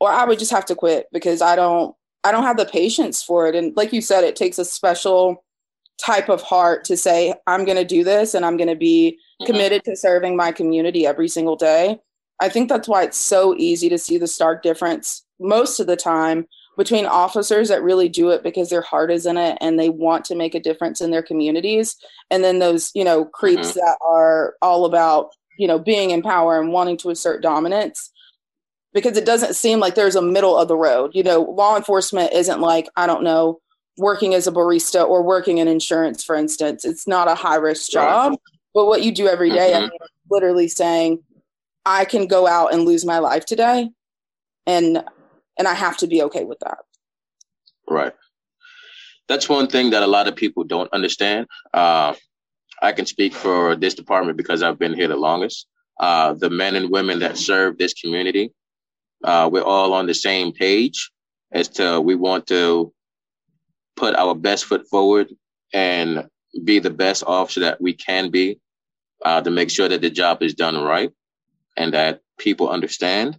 [0.00, 1.94] or i would just have to quit because i don't
[2.26, 3.54] I don't have the patience for it.
[3.54, 5.44] And like you said, it takes a special
[6.04, 9.12] type of heart to say, I'm going to do this and I'm going to be
[9.40, 9.46] mm-hmm.
[9.46, 12.00] committed to serving my community every single day.
[12.40, 15.96] I think that's why it's so easy to see the stark difference most of the
[15.96, 19.88] time between officers that really do it because their heart is in it and they
[19.88, 21.96] want to make a difference in their communities
[22.30, 23.78] and then those you know creeps mm-hmm.
[23.78, 28.10] that are all about you know being in power and wanting to assert dominance
[28.92, 31.10] because it doesn't seem like there's a middle of the road.
[31.14, 33.60] You know, law enforcement isn't like, I don't know,
[33.98, 36.84] working as a barista or working in insurance, for instance.
[36.84, 38.30] It's not a high risk job.
[38.30, 38.40] Right.
[38.74, 39.84] But what you do every day, mm-hmm.
[39.84, 39.98] I mean,
[40.30, 41.22] literally saying,
[41.84, 43.90] I can go out and lose my life today.
[44.66, 45.04] And
[45.58, 46.78] and I have to be okay with that.
[47.88, 48.12] Right.
[49.28, 51.46] That's one thing that a lot of people don't understand.
[51.72, 52.14] Uh,
[52.82, 55.66] I can speak for this department because I've been here the longest.
[55.98, 58.52] Uh, the men and women that serve this community
[59.26, 61.10] uh, we're all on the same page
[61.52, 62.92] as to we want to
[63.96, 65.34] put our best foot forward
[65.72, 66.28] and
[66.64, 68.58] be the best officer that we can be
[69.24, 71.10] uh, to make sure that the job is done right
[71.76, 73.38] and that people understand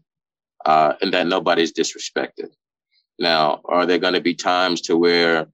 [0.66, 2.50] uh, and that nobody's disrespected.
[3.20, 5.48] Now, are there going to be times to where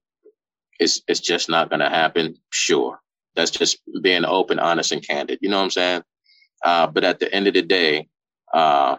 [0.80, 2.36] it's it's just not going to happen?
[2.50, 3.00] Sure,
[3.36, 5.40] that's just being open, honest, and candid.
[5.42, 6.04] You know what I'm saying?
[6.66, 8.10] Uh, but at the end of the day,
[8.54, 8.98] uh,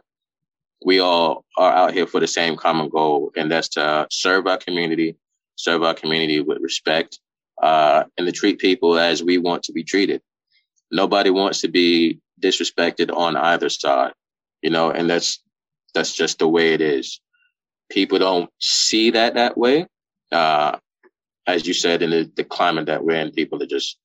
[0.84, 4.58] we all are out here for the same common goal, and that's to serve our
[4.58, 5.16] community,
[5.56, 7.18] serve our community with respect,
[7.62, 10.20] uh, and to treat people as we want to be treated.
[10.92, 14.12] Nobody wants to be disrespected on either side,
[14.62, 15.42] you know, and that's
[15.94, 17.20] that's just the way it is.
[17.90, 19.86] People don't see that that way.
[20.30, 20.76] Uh,
[21.46, 23.96] as you said, in the, the climate that we're in, people are just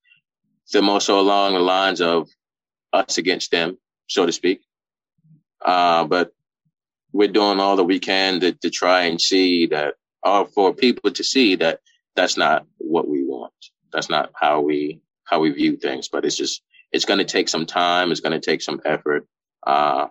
[0.72, 2.30] they're more so along the lines of
[2.94, 3.78] us against them,
[4.08, 4.62] so to speak.
[5.64, 6.32] Uh, but
[7.12, 11.12] we're doing all that we can to, to try and see that, or for people
[11.12, 11.80] to see that
[12.16, 13.54] that's not what we want.
[13.92, 16.10] That's not how we how we view things.
[16.10, 18.12] But it's just it's going to take some time.
[18.12, 19.28] It's going to take some effort.
[19.66, 20.08] Uh,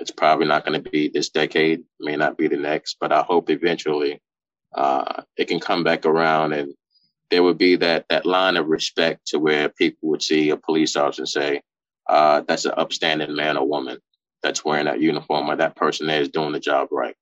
[0.00, 1.84] it's probably not going to be this decade.
[2.00, 2.96] May not be the next.
[3.00, 4.20] But I hope eventually
[4.74, 6.74] uh, it can come back around and
[7.32, 10.96] there would be that that line of respect to where people would see a police
[10.96, 11.62] officer and say,
[12.06, 13.98] uh, "That's an upstanding man or woman."
[14.42, 17.14] That's wearing that uniform or that person there is doing the job right.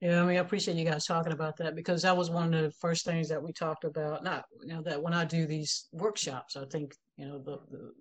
[0.00, 2.62] Yeah, I mean, I appreciate you guys talking about that because that was one of
[2.62, 4.22] the first things that we talked about.
[4.22, 7.92] Not, you know, that when I do these workshops, I think, you know, the, the,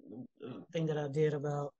[0.41, 1.73] the thing that I did about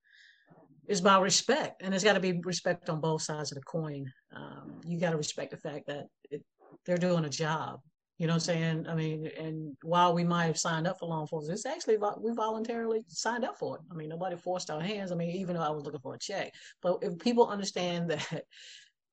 [0.88, 4.10] is about respect, and it's got to be respect on both sides of the coin.
[4.34, 6.42] Um, you got to respect the fact that it,
[6.86, 7.80] they're doing a job,
[8.18, 8.86] you know what I'm saying?
[8.88, 12.32] I mean, and while we might have signed up for law enforcement, it's actually we
[12.32, 13.82] voluntarily signed up for it.
[13.90, 15.12] I mean, nobody forced our hands.
[15.12, 18.44] I mean, even though I was looking for a check, but if people understand that,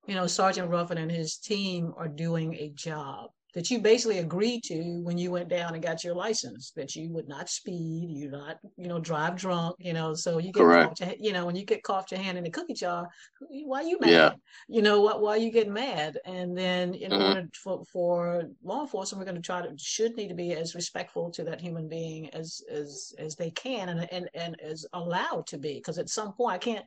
[0.06, 4.62] you know, Sergeant Ruffin and his team are doing a job, that you basically agreed
[4.64, 8.28] to when you went down and got your license that you would not speed, you
[8.28, 10.12] not, you know, drive drunk, you know.
[10.12, 12.74] So you get your, you know, when you get caught your hand in the cookie
[12.74, 13.08] jar,
[13.48, 14.10] why are you mad?
[14.10, 14.32] Yeah.
[14.68, 15.22] You know what?
[15.22, 16.18] Why you get mad?
[16.24, 17.22] And then in mm-hmm.
[17.22, 20.74] order for, for law enforcement, we're going to try to should need to be as
[20.74, 25.46] respectful to that human being as as as they can and and and as allowed
[25.46, 25.74] to be.
[25.74, 26.84] Because at some point, I can't,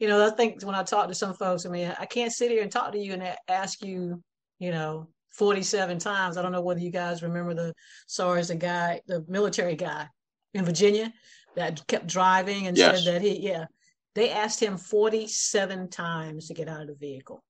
[0.00, 2.50] you know, I think when I talk to some folks, I mean, I can't sit
[2.50, 4.20] here and talk to you and ask you,
[4.58, 5.06] you know
[5.38, 6.36] 47 times.
[6.36, 7.74] I don't know whether you guys remember the
[8.06, 10.08] Sarge, the guy, the military guy
[10.52, 11.12] in Virginia
[11.56, 13.04] that kept driving and yes.
[13.04, 13.66] said that he, yeah,
[14.14, 17.42] they asked him 47 times to get out of the vehicle.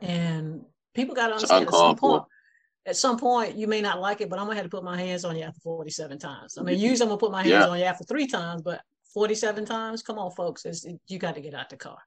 [0.00, 0.62] And
[0.94, 2.24] people got to understand at some point,
[2.86, 4.96] at some point you may not like it, but I'm gonna have to put my
[4.96, 6.56] hands on you after 47 times.
[6.58, 7.68] I mean, usually I'm gonna put my hands yeah.
[7.68, 8.80] on you after three times, but
[9.12, 11.98] 47 times, come on, folks, it's, it, you got to get out the car.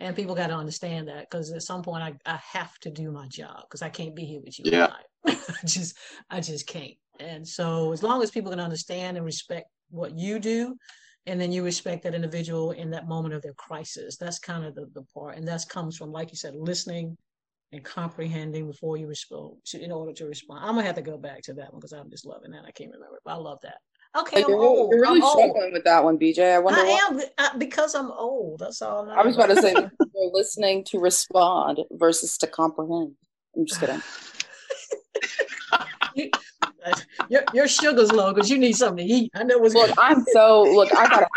[0.00, 3.12] And people got to understand that because at some point I, I have to do
[3.12, 4.64] my job because I can't be here with you.
[4.66, 4.92] Yeah.
[5.26, 5.36] I
[5.66, 5.96] just
[6.30, 6.94] I just can't.
[7.20, 10.74] And so as long as people can understand and respect what you do,
[11.26, 14.74] and then you respect that individual in that moment of their crisis, that's kind of
[14.74, 15.36] the, the part.
[15.36, 17.16] And that comes from, like you said, listening
[17.72, 20.64] and comprehending before you respond in order to respond.
[20.64, 22.64] I'm gonna have to go back to that one because I'm just loving that.
[22.66, 23.78] I can't remember, but I love that.
[24.18, 24.90] Okay, I'm you're, old.
[24.92, 25.72] You're really I'm struggling old.
[25.72, 26.54] with that one, BJ.
[26.54, 26.80] I wonder.
[26.80, 28.58] I am uh, because I'm old.
[28.58, 29.08] That's all.
[29.08, 29.72] I, I was about to say
[30.14, 33.14] you're listening to respond versus to comprehend.
[33.56, 34.02] I'm just kidding.
[36.16, 36.30] you,
[37.28, 39.30] your, your sugar's low because you need something to eat.
[39.34, 39.90] I know what's look.
[39.98, 40.94] I'm so look.
[40.94, 41.28] I got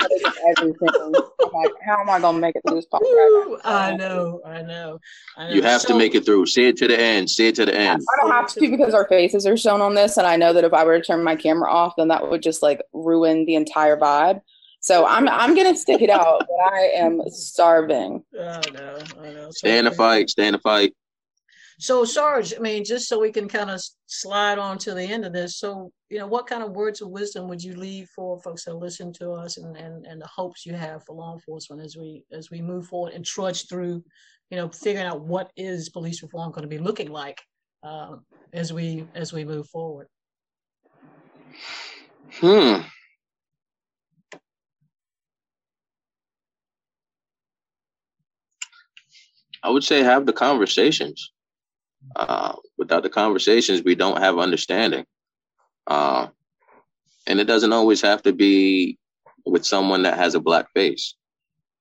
[0.58, 0.90] everything.
[1.04, 3.60] I'm like, how am I gonna make it through this podcast?
[3.64, 5.00] I know, I know,
[5.38, 5.54] I know.
[5.54, 6.46] You have so, to make it through.
[6.48, 7.30] See it to the end.
[7.30, 8.02] See it to the end.
[8.02, 10.64] I don't have to because our faces are shown on this, and I know that
[10.64, 13.56] if I were to turn my camera off, then that would just like ruin the
[13.56, 14.42] entire vibe.
[14.80, 18.24] So I'm I'm gonna stick it out, but I am starving.
[18.34, 19.52] I know, I know.
[19.52, 20.30] Stay in the fight.
[20.30, 20.94] Stay in the fight.
[21.84, 25.26] So, Sarge, I mean, just so we can kind of slide on to the end
[25.26, 25.60] of this.
[25.60, 28.76] So, you know, what kind of words of wisdom would you leave for folks that
[28.76, 32.24] listen to us, and and and the hopes you have for law enforcement as we
[32.32, 34.02] as we move forward and trudge through,
[34.50, 37.42] you know, figuring out what is police reform going to be looking like
[37.84, 38.16] uh,
[38.54, 40.08] as we as we move forward.
[42.32, 42.84] Hmm.
[49.62, 51.34] I would say have the conversations.
[52.16, 55.06] Uh, without the conversations, we don't have understanding.
[55.88, 56.28] Uh,
[57.28, 58.98] and it doesn't always have to be
[59.46, 61.16] with someone that has a black face.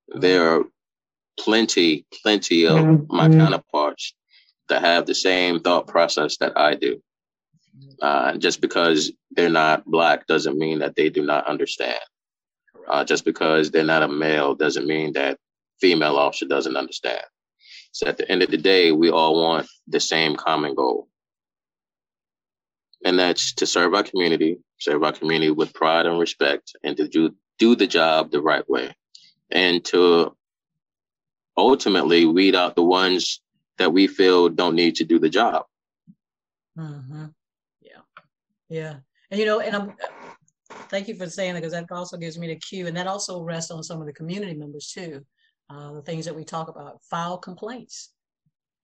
[0.08, 0.64] There are
[1.38, 3.16] plenty, plenty of mm-hmm.
[3.16, 4.14] my counterparts
[4.68, 7.02] that have the same thought process that I do.
[8.00, 12.00] Uh, just because they're not black doesn't mean that they do not understand.
[12.88, 15.38] Uh, just because they're not a male doesn't mean that
[15.80, 17.22] female officer doesn't understand.
[17.92, 21.08] So at the end of the day, we all want the same common goal.
[23.04, 27.06] And that's to serve our community, serve our community with pride and respect, and to
[27.06, 28.96] do, do the job the right way.
[29.50, 30.34] And to
[31.56, 33.40] ultimately weed out the ones
[33.76, 35.66] that we feel don't need to do the job.
[36.78, 37.26] Mm-hmm.
[37.82, 38.00] Yeah.
[38.70, 38.94] Yeah.
[39.30, 39.92] And, you know, and I'm,
[40.88, 42.86] thank you for saying that because that also gives me the cue.
[42.86, 45.26] And that also rests on some of the community members too
[45.70, 48.10] uh, the things that we talk about, file complaints.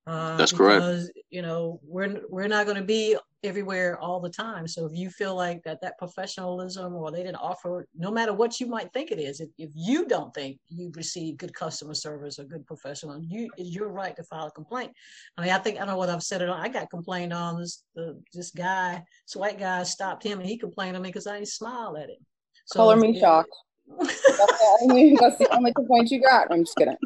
[0.08, 1.18] Uh, That's because, correct.
[1.28, 4.66] You know, we're we're not going to be everywhere all the time.
[4.66, 8.58] So if you feel like that that professionalism or they didn't offer, no matter what
[8.58, 12.38] you might think it is, if, if you don't think you've received good customer service
[12.38, 14.92] or good professional, you it's your right to file a complaint.
[15.36, 16.58] I mean, I think I don't know what I've said it on.
[16.58, 20.56] I got complained on this the this guy, this white guy stopped him and he
[20.56, 22.24] complained to me because I didn't smile at him.
[22.64, 23.54] So Color me shocked
[23.98, 26.50] that's, the, that's the only complaint you got.
[26.50, 26.96] I'm just kidding.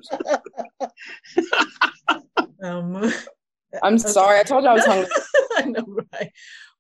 [2.63, 2.97] Um,
[3.83, 4.09] I'm okay.
[4.09, 4.39] sorry.
[4.39, 5.09] I told you I was hungry.
[5.57, 6.31] I know, right?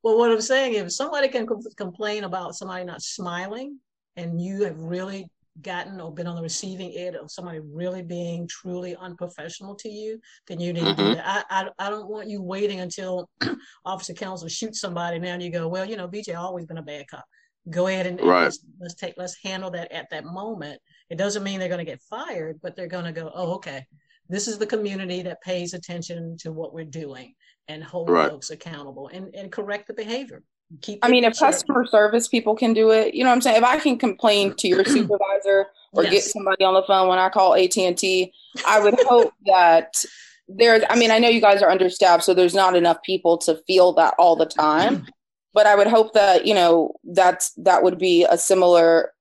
[0.02, 1.46] Well, what I'm saying, is, somebody can
[1.76, 3.78] complain about somebody not smiling,
[4.16, 5.26] and you have really
[5.60, 10.18] gotten or been on the receiving end of somebody really being truly unprofessional to you,
[10.48, 10.90] then you need mm-hmm.
[10.90, 11.14] to do mm-hmm.
[11.14, 11.46] that.
[11.50, 13.28] I, I, I don't want you waiting until
[13.84, 16.82] Officer Counsel shoots somebody now and you go, well, you know, BJ always been a
[16.82, 17.24] bad cop
[17.70, 18.44] go ahead and, right.
[18.44, 21.90] let's, let's, take let's handle that at that moment it doesn't mean they're going to
[21.90, 23.86] get fired but they're going to go oh okay
[24.28, 27.34] this is the community that pays attention to what we're doing
[27.68, 28.30] and hold right.
[28.30, 30.42] folks accountable and, and correct the behavior
[30.80, 33.56] keep i mean if customer service people can do it you know what i'm saying
[33.56, 36.12] if i can complain to your supervisor or yes.
[36.12, 38.32] get somebody on the phone when i call at&t
[38.66, 40.02] i would hope that
[40.48, 43.60] there's i mean i know you guys are understaffed so there's not enough people to
[43.66, 45.06] feel that all the time
[45.54, 49.12] but I would hope that you know that's that would be a similar,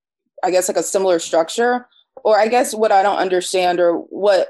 [0.43, 1.87] I guess like a similar structure,
[2.23, 4.49] or I guess what I don't understand or what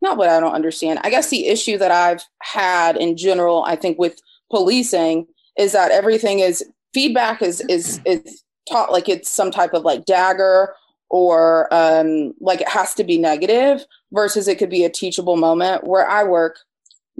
[0.00, 1.00] not what I don't understand.
[1.02, 4.20] I guess the issue that I've had in general, I think with
[4.50, 5.26] policing
[5.58, 6.64] is that everything is
[6.94, 10.74] feedback is is is taught like it's some type of like dagger
[11.10, 15.84] or um like it has to be negative versus it could be a teachable moment
[15.84, 16.58] where I work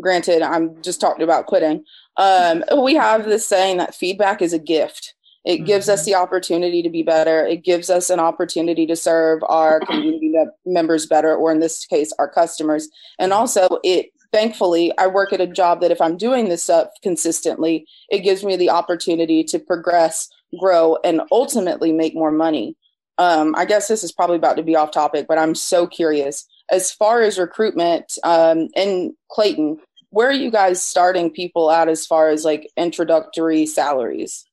[0.00, 1.84] granted i'm just talking about quitting.
[2.16, 5.14] Um, we have this saying that feedback is a gift.
[5.44, 5.64] It mm-hmm.
[5.64, 6.10] gives us mm-hmm.
[6.10, 7.46] the opportunity to be better.
[7.46, 10.34] It gives us an opportunity to serve our community
[10.66, 12.88] members better or in this case our customers.
[13.18, 16.88] And also it thankfully i work at a job that if i'm doing this stuff
[17.02, 20.28] consistently it gives me the opportunity to progress
[20.60, 22.76] grow and ultimately make more money.
[23.16, 26.46] Um, i guess this is probably about to be off topic but i'm so curious.
[26.70, 29.78] As far as recruitment um, in clayton
[30.10, 34.44] where are you guys starting people out as far as like introductory salaries?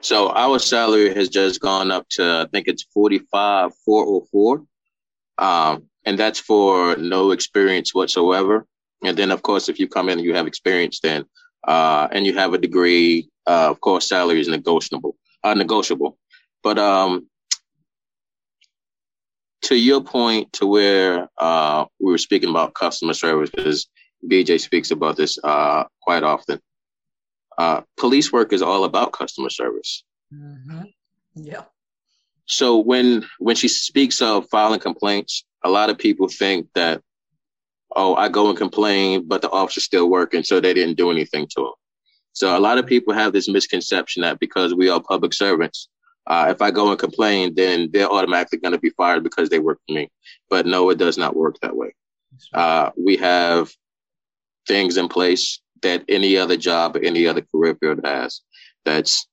[0.00, 4.26] So our salary has just gone up to I think it's forty five four oh
[4.32, 4.64] four,
[5.38, 8.66] um, and that's for no experience whatsoever.
[9.04, 11.24] And then of course, if you come in and you have experience, then
[11.68, 15.16] uh, and you have a degree, uh, of course, salary is negotiable.
[15.44, 16.16] Uh, negotiable,
[16.62, 17.26] but um,
[19.62, 23.88] to your point, to where uh, we were speaking about customer service, because
[24.28, 26.60] BJ speaks about this uh, quite often.
[27.58, 30.04] Uh, police work is all about customer service.
[30.32, 30.82] Mm-hmm.
[31.34, 31.64] Yeah.
[32.46, 37.00] So when when she speaks of filing complaints, a lot of people think that,
[37.94, 41.46] oh, I go and complain, but the officer's still working, so they didn't do anything
[41.54, 41.72] to him.
[42.32, 45.88] So a lot of people have this misconception that because we are public servants,
[46.26, 49.58] uh, if I go and complain, then they're automatically going to be fired because they
[49.58, 50.10] work for me.
[50.48, 51.94] But no, it does not work that way.
[52.52, 53.70] Uh, we have
[54.66, 58.40] things in place that any other job any other career field has.
[58.84, 59.26] That's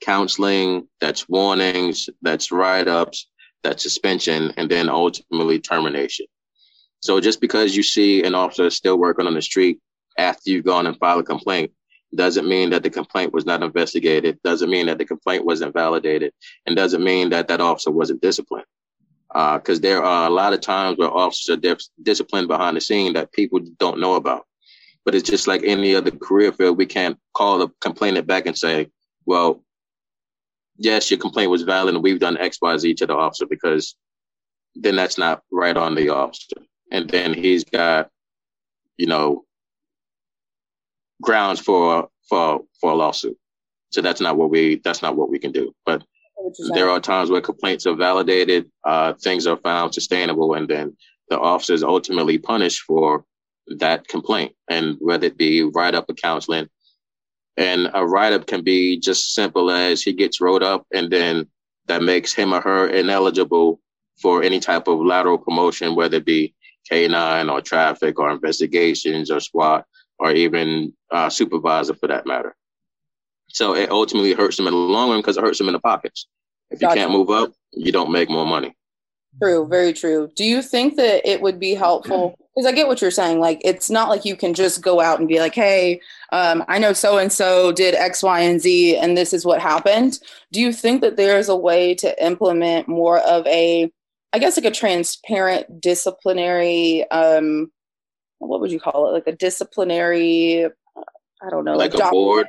[0.00, 3.28] counseling, that's warnings, that's write ups,
[3.62, 6.26] that's suspension, and then ultimately termination.
[7.00, 9.80] So just because you see an officer still working on the street
[10.16, 11.72] after you've gone and filed a complaint
[12.14, 16.32] doesn't mean that the complaint was not investigated, doesn't mean that the complaint wasn't validated,
[16.66, 18.66] and doesn't mean that that officer wasn't disciplined.
[19.28, 22.80] Because uh, there are a lot of times where officers are dis- disciplined behind the
[22.80, 24.46] scene that people don't know about.
[25.04, 26.78] But it's just like any other career field.
[26.78, 28.88] We can't call the complainant back and say,
[29.26, 29.62] well,
[30.78, 33.96] yes, your complaint was valid and we've done X, Y, Z to the officer because
[34.74, 36.56] then that's not right on the officer.
[36.90, 38.10] And then he's got,
[38.96, 39.44] you know,
[41.22, 43.36] grounds for for for a lawsuit.
[43.90, 45.74] So that's not what we that's not what we can do.
[45.86, 46.04] But
[46.72, 50.96] there are times where complaints are validated, uh, things are found sustainable, and then
[51.28, 53.24] the officer is ultimately punished for
[53.78, 56.68] that complaint, and whether it be write up a counseling,
[57.56, 61.46] and a write up can be just simple as he gets wrote up, and then
[61.86, 63.80] that makes him or her ineligible
[64.20, 66.54] for any type of lateral promotion, whether it be
[66.90, 69.84] K9 or traffic or investigations or SWAT
[70.18, 72.54] or even uh, supervisor for that matter.
[73.48, 75.80] So it ultimately hurts them in the long run because it hurts them in the
[75.80, 76.26] pockets.
[76.70, 77.00] If you gotcha.
[77.00, 78.74] can't move up, you don't make more money.
[79.40, 80.30] True, very true.
[80.34, 82.36] Do you think that it would be helpful?
[82.58, 83.38] Because I get what you're saying.
[83.38, 86.00] Like, it's not like you can just go out and be like, hey,
[86.32, 89.60] um, I know so and so did X, Y, and Z, and this is what
[89.60, 90.18] happened.
[90.50, 93.92] Do you think that there's a way to implement more of a,
[94.32, 97.70] I guess, like a transparent disciplinary um,
[98.38, 99.12] what would you call it?
[99.12, 102.46] Like a disciplinary, I don't know, like, like a board.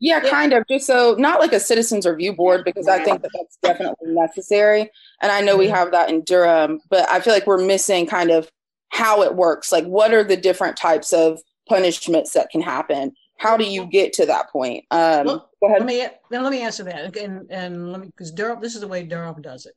[0.00, 0.64] Yeah, yeah, kind of.
[0.68, 4.90] Just so not like a citizens review board because I think that that's definitely necessary,
[5.20, 8.30] and I know we have that in Durham, but I feel like we're missing kind
[8.30, 8.50] of
[8.88, 9.70] how it works.
[9.70, 13.12] Like, what are the different types of punishments that can happen?
[13.38, 14.84] How do you get to that point?
[14.90, 15.80] Um, well, go ahead.
[15.80, 18.60] Let me let me answer that, and and let me because Durham.
[18.60, 19.74] This is the way Durham does it.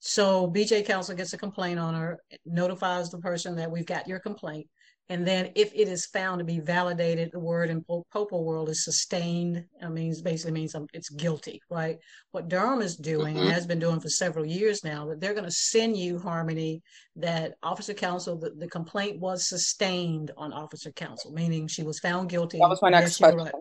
[0.00, 4.20] So BJ Council gets a complaint on her, notifies the person that we've got your
[4.20, 4.68] complaint.
[5.08, 8.84] And then if it is found to be validated, the word in Popo world is
[8.84, 9.64] sustained.
[9.80, 11.98] I mean, it basically means it's guilty, right?
[12.32, 13.44] What Durham is doing mm-hmm.
[13.44, 16.82] and has been doing for several years now, that they're going to send you, Harmony,
[17.14, 22.28] that officer counsel, the, the complaint was sustained on officer counsel, meaning she was found
[22.28, 22.58] guilty.
[22.58, 23.38] That was my next question.
[23.38, 23.54] Right.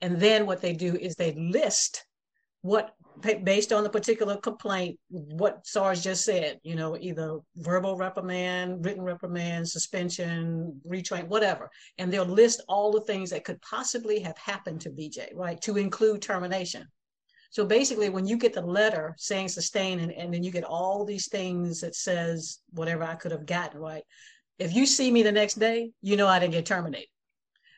[0.00, 2.06] And then what they do is they list
[2.62, 2.94] what
[3.44, 9.02] based on the particular complaint, what Sarge just said, you know, either verbal reprimand, written
[9.02, 11.70] reprimand, suspension, retrain, whatever.
[11.98, 15.60] And they'll list all the things that could possibly have happened to BJ, right?
[15.62, 16.86] To include termination.
[17.50, 21.04] So basically, when you get the letter saying sustain, and, and then you get all
[21.04, 24.02] these things that says whatever I could have gotten, right?
[24.58, 27.08] If you see me the next day, you know I didn't get terminated.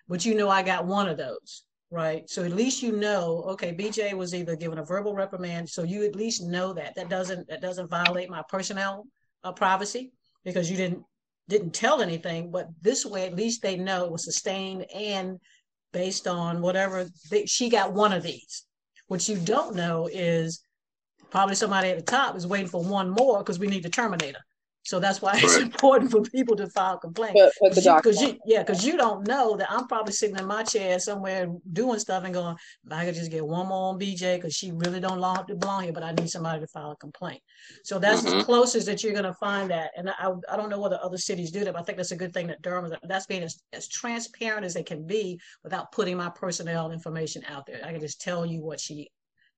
[0.09, 2.28] But you know I got one of those right?
[2.28, 6.05] So at least you know, okay, BJ was either given a verbal reprimand, so you
[6.05, 9.07] at least know that that doesn't that doesn't violate my personnel
[9.45, 10.12] uh, privacy
[10.45, 11.03] because you didn't
[11.49, 12.51] didn't tell anything.
[12.51, 15.39] But this way, at least they know it was sustained and
[15.93, 18.66] based on whatever they, she got one of these.
[19.07, 20.62] What you don't know is
[21.30, 24.34] probably somebody at the top is waiting for one more because we need to terminate
[24.34, 24.43] her.
[24.89, 27.39] So that's why it's important for people to file complaints.
[27.62, 30.99] Because you, you, yeah, because you don't know that I'm probably sitting in my chair
[30.99, 32.57] somewhere doing stuff and going,
[32.91, 35.20] I could just get one more on BJ because she really don't
[35.61, 37.43] belong here, but I need somebody to file a complaint.
[37.84, 38.39] So that's mm-hmm.
[38.39, 39.91] as closest that you're going to find that.
[39.95, 42.16] And I, I don't know whether other cities do that, but I think that's a
[42.16, 42.93] good thing that Durham is.
[43.03, 47.66] That's being as, as transparent as they can be without putting my personnel information out
[47.66, 47.82] there.
[47.84, 49.11] I can just tell you what she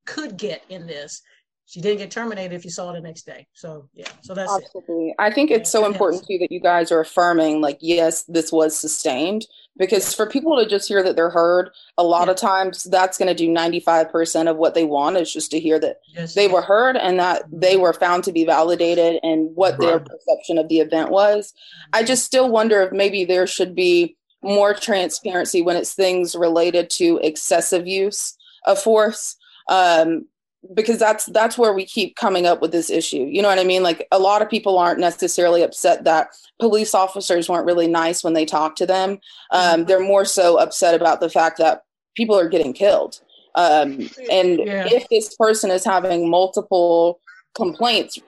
[0.07, 1.23] could get in this
[1.71, 3.47] She didn't get terminated if you saw the next day.
[3.53, 5.11] So yeah, so that's absolutely.
[5.11, 5.15] It.
[5.21, 8.77] I think it's so important too that you guys are affirming, like, yes, this was
[8.77, 9.47] sustained,
[9.79, 12.33] because for people to just hear that they're heard, a lot yeah.
[12.33, 15.53] of times that's going to do ninety five percent of what they want is just
[15.53, 19.21] to hear that yes, they were heard and that they were found to be validated
[19.23, 19.81] and what right.
[19.81, 21.55] their perception of the event was.
[21.93, 26.91] I just still wonder if maybe there should be more transparency when it's things related
[26.91, 29.37] to excessive use of force.
[29.69, 30.27] Um,
[30.75, 33.65] because that's that's where we keep coming up with this issue you know what i
[33.65, 38.23] mean like a lot of people aren't necessarily upset that police officers weren't really nice
[38.23, 39.19] when they talked to them
[39.53, 39.83] um, mm-hmm.
[39.85, 41.83] they're more so upset about the fact that
[42.15, 43.21] people are getting killed
[43.55, 44.87] um, and yeah.
[44.89, 47.21] if this person is having multiple
[47.55, 48.19] complaints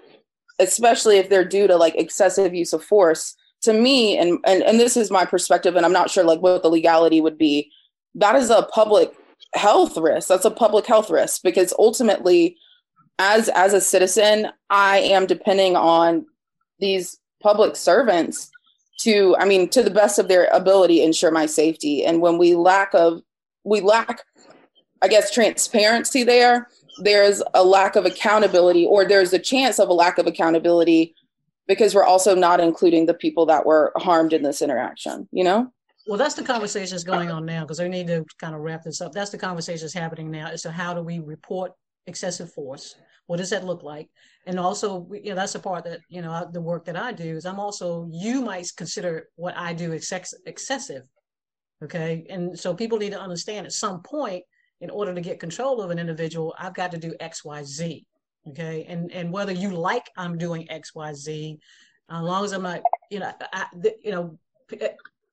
[0.59, 4.80] especially if they're due to like excessive use of force to me and, and and
[4.80, 7.70] this is my perspective and i'm not sure like what the legality would be
[8.14, 9.12] that is a public
[9.55, 10.28] health risk.
[10.28, 12.57] That's a public health risk because ultimately,
[13.18, 16.26] as as a citizen, I am depending on
[16.78, 18.51] these public servants
[19.01, 22.05] to, I mean, to the best of their ability, ensure my safety.
[22.05, 23.20] And when we lack of,
[23.64, 24.22] we lack,
[25.03, 26.68] I guess, transparency there.
[26.99, 31.14] There's a lack of accountability, or there's a chance of a lack of accountability
[31.66, 35.28] because we're also not including the people that were harmed in this interaction.
[35.32, 35.72] You know.
[36.07, 38.82] Well, that's the conversation that's going on now because we need to kind of wrap
[38.82, 39.12] this up.
[39.12, 41.72] That's the conversation that's happening now as to how do we report
[42.07, 42.96] excessive force?
[43.26, 44.09] What does that look like?
[44.46, 47.36] And also, you know, that's the part that, you know, the work that I do
[47.36, 51.03] is I'm also, you might consider what I do ex- excessive.
[51.84, 52.26] Okay.
[52.28, 54.44] And so people need to understand at some point,
[54.80, 58.05] in order to get control of an individual, I've got to do X, Y, Z.
[58.48, 58.84] Okay.
[58.88, 61.59] And, and whether you like I'm doing X, Y, Z,
[62.11, 63.66] as long as I'm not, you know, I,
[64.03, 64.38] you know,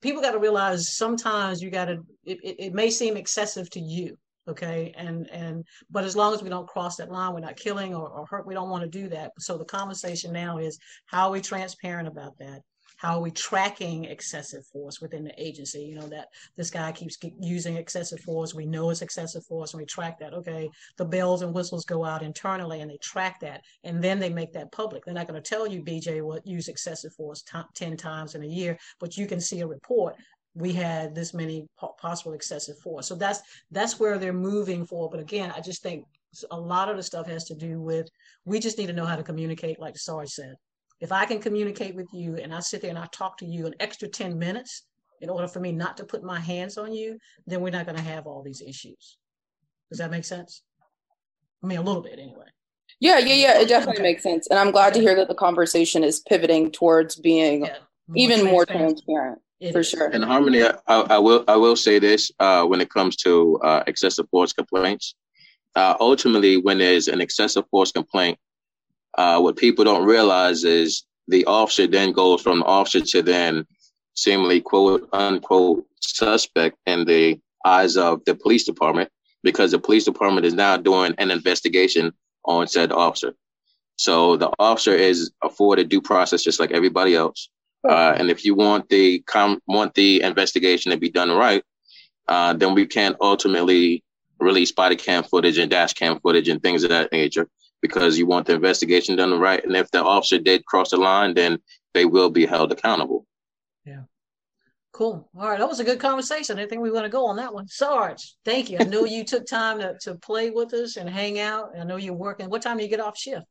[0.02, 3.80] people got to realize sometimes you got to it, it, it, may seem excessive to
[3.80, 4.94] you okay?
[4.98, 8.10] And and but as long as we don't cross that line we're not killing or,
[8.10, 9.32] or hurt we don't want to do that.
[9.40, 12.62] So the conversation now is how are we transparent about that
[13.00, 15.82] how are we tracking excessive force within the agency?
[15.82, 16.28] You know that
[16.58, 20.34] this guy keeps using excessive force we know it's excessive force and we track that.
[20.34, 24.30] Okay the bells and whistles go out internally and they track that and then they
[24.30, 25.06] make that public.
[25.06, 28.44] They're not going to tell you bj what use excessive force t- 10 times in
[28.44, 30.16] a year but you can see a report
[30.56, 31.68] we had this many
[32.00, 33.08] possible excessive force.
[33.08, 33.40] So that's
[33.72, 36.06] that's where they're moving for but again i just think
[36.52, 38.08] a lot of the stuff has to do with
[38.46, 40.56] we just need to know how to communicate like sarge said
[41.00, 43.66] if I can communicate with you and I sit there and I talk to you
[43.66, 44.84] an extra 10 minutes
[45.22, 47.98] in order for me not to put my hands on you, then we're not going
[47.98, 49.18] to have all these issues.
[49.90, 50.62] Does that make sense?
[51.64, 52.46] I mean, a little bit anyway.
[53.00, 53.60] Yeah, yeah, yeah.
[53.60, 54.12] It definitely okay.
[54.12, 54.48] makes sense.
[54.50, 57.78] And I'm glad to hear that the conversation is pivoting towards being yeah,
[58.08, 58.52] more even transparent.
[58.52, 59.42] more transparent.
[59.60, 59.90] It for is.
[59.90, 60.08] sure.
[60.08, 63.84] And harmony, I, I, will I will say this uh, when it comes to uh,
[63.88, 65.16] excessive force complaints.
[65.76, 68.38] Uh, ultimately, when there's an excessive force complaint,
[69.20, 73.68] uh, what people don't realize is the officer then goes from the officer to then
[74.14, 79.10] seemingly quote unquote suspect in the eyes of the police department
[79.44, 82.14] because the police department is now doing an investigation
[82.46, 83.34] on said officer.
[83.98, 87.50] So the officer is afforded due process just like everybody else.
[87.88, 91.64] Uh, and if you want the com- want the investigation to be done right,
[92.30, 94.02] uh, then we can ultimately
[94.40, 97.50] release body cam footage and dash cam footage and things of that nature
[97.82, 99.64] because you want the investigation done right.
[99.64, 101.60] And if the officer did cross the line, then
[101.94, 103.26] they will be held accountable.
[103.86, 104.04] Yeah.
[104.92, 105.30] Cool.
[105.38, 105.60] All right.
[105.60, 106.60] That was a good conversation.
[106.60, 107.68] I think we want to go on that one.
[107.68, 108.78] Sarge, thank you.
[108.80, 111.72] I know you took time to, to play with us and hang out.
[111.80, 112.50] I know you're working.
[112.50, 113.46] What time do you get off shift?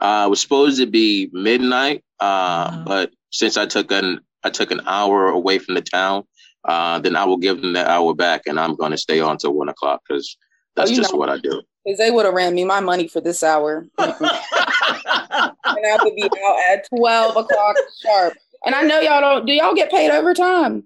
[0.00, 2.84] Uh, it was supposed to be midnight, uh, uh-huh.
[2.86, 6.24] but since I took an I took an hour away from the town,
[6.64, 9.38] uh, then I will give them the hour back, and I'm going to stay on
[9.38, 10.36] till one o'clock because
[10.76, 11.62] that's just know, what I do.
[11.84, 13.86] Because they would have ran me my money for this hour.
[13.98, 14.08] and
[15.86, 18.34] I would be out at 12 o'clock sharp.
[18.66, 20.84] And I know y'all don't, do y'all get paid overtime?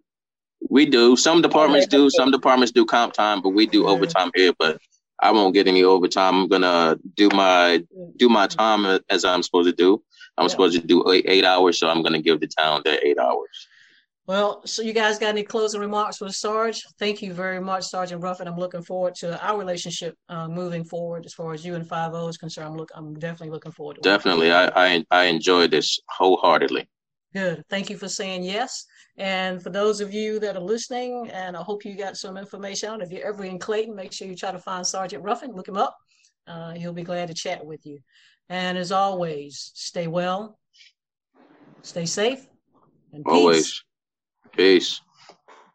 [0.70, 1.16] We do.
[1.16, 2.10] Some departments do.
[2.10, 4.52] Some departments do comp time, but we do overtime here.
[4.58, 4.78] But
[5.20, 6.34] I won't get any overtime.
[6.34, 7.82] I'm gonna do my
[8.16, 8.58] do my mm-hmm.
[8.58, 10.02] time as I'm supposed to do.
[10.36, 10.48] I'm yeah.
[10.48, 13.68] supposed to do eight, eight hours, so I'm gonna give the town their eight hours.
[14.28, 16.82] Well, so you guys got any closing remarks for Sarge?
[16.98, 18.46] Thank you very much, Sergeant Ruffin.
[18.46, 22.12] I'm looking forward to our relationship uh, moving forward as far as you and Five
[22.12, 22.68] O is concerned.
[22.68, 24.02] I'm look, I'm definitely looking forward to it.
[24.02, 26.86] Definitely, I, I I enjoyed this wholeheartedly.
[27.32, 27.64] Good.
[27.70, 28.84] Thank you for saying yes.
[29.16, 32.90] And for those of you that are listening, and I hope you got some information
[32.90, 33.00] out.
[33.00, 35.52] If you're ever in Clayton, make sure you try to find Sergeant Ruffin.
[35.52, 35.96] Look him up.
[36.46, 37.98] Uh, he'll be glad to chat with you.
[38.50, 40.58] And as always, stay well,
[41.80, 42.46] stay safe,
[43.14, 43.32] and peace.
[43.32, 43.84] Always.
[44.52, 45.02] Peace.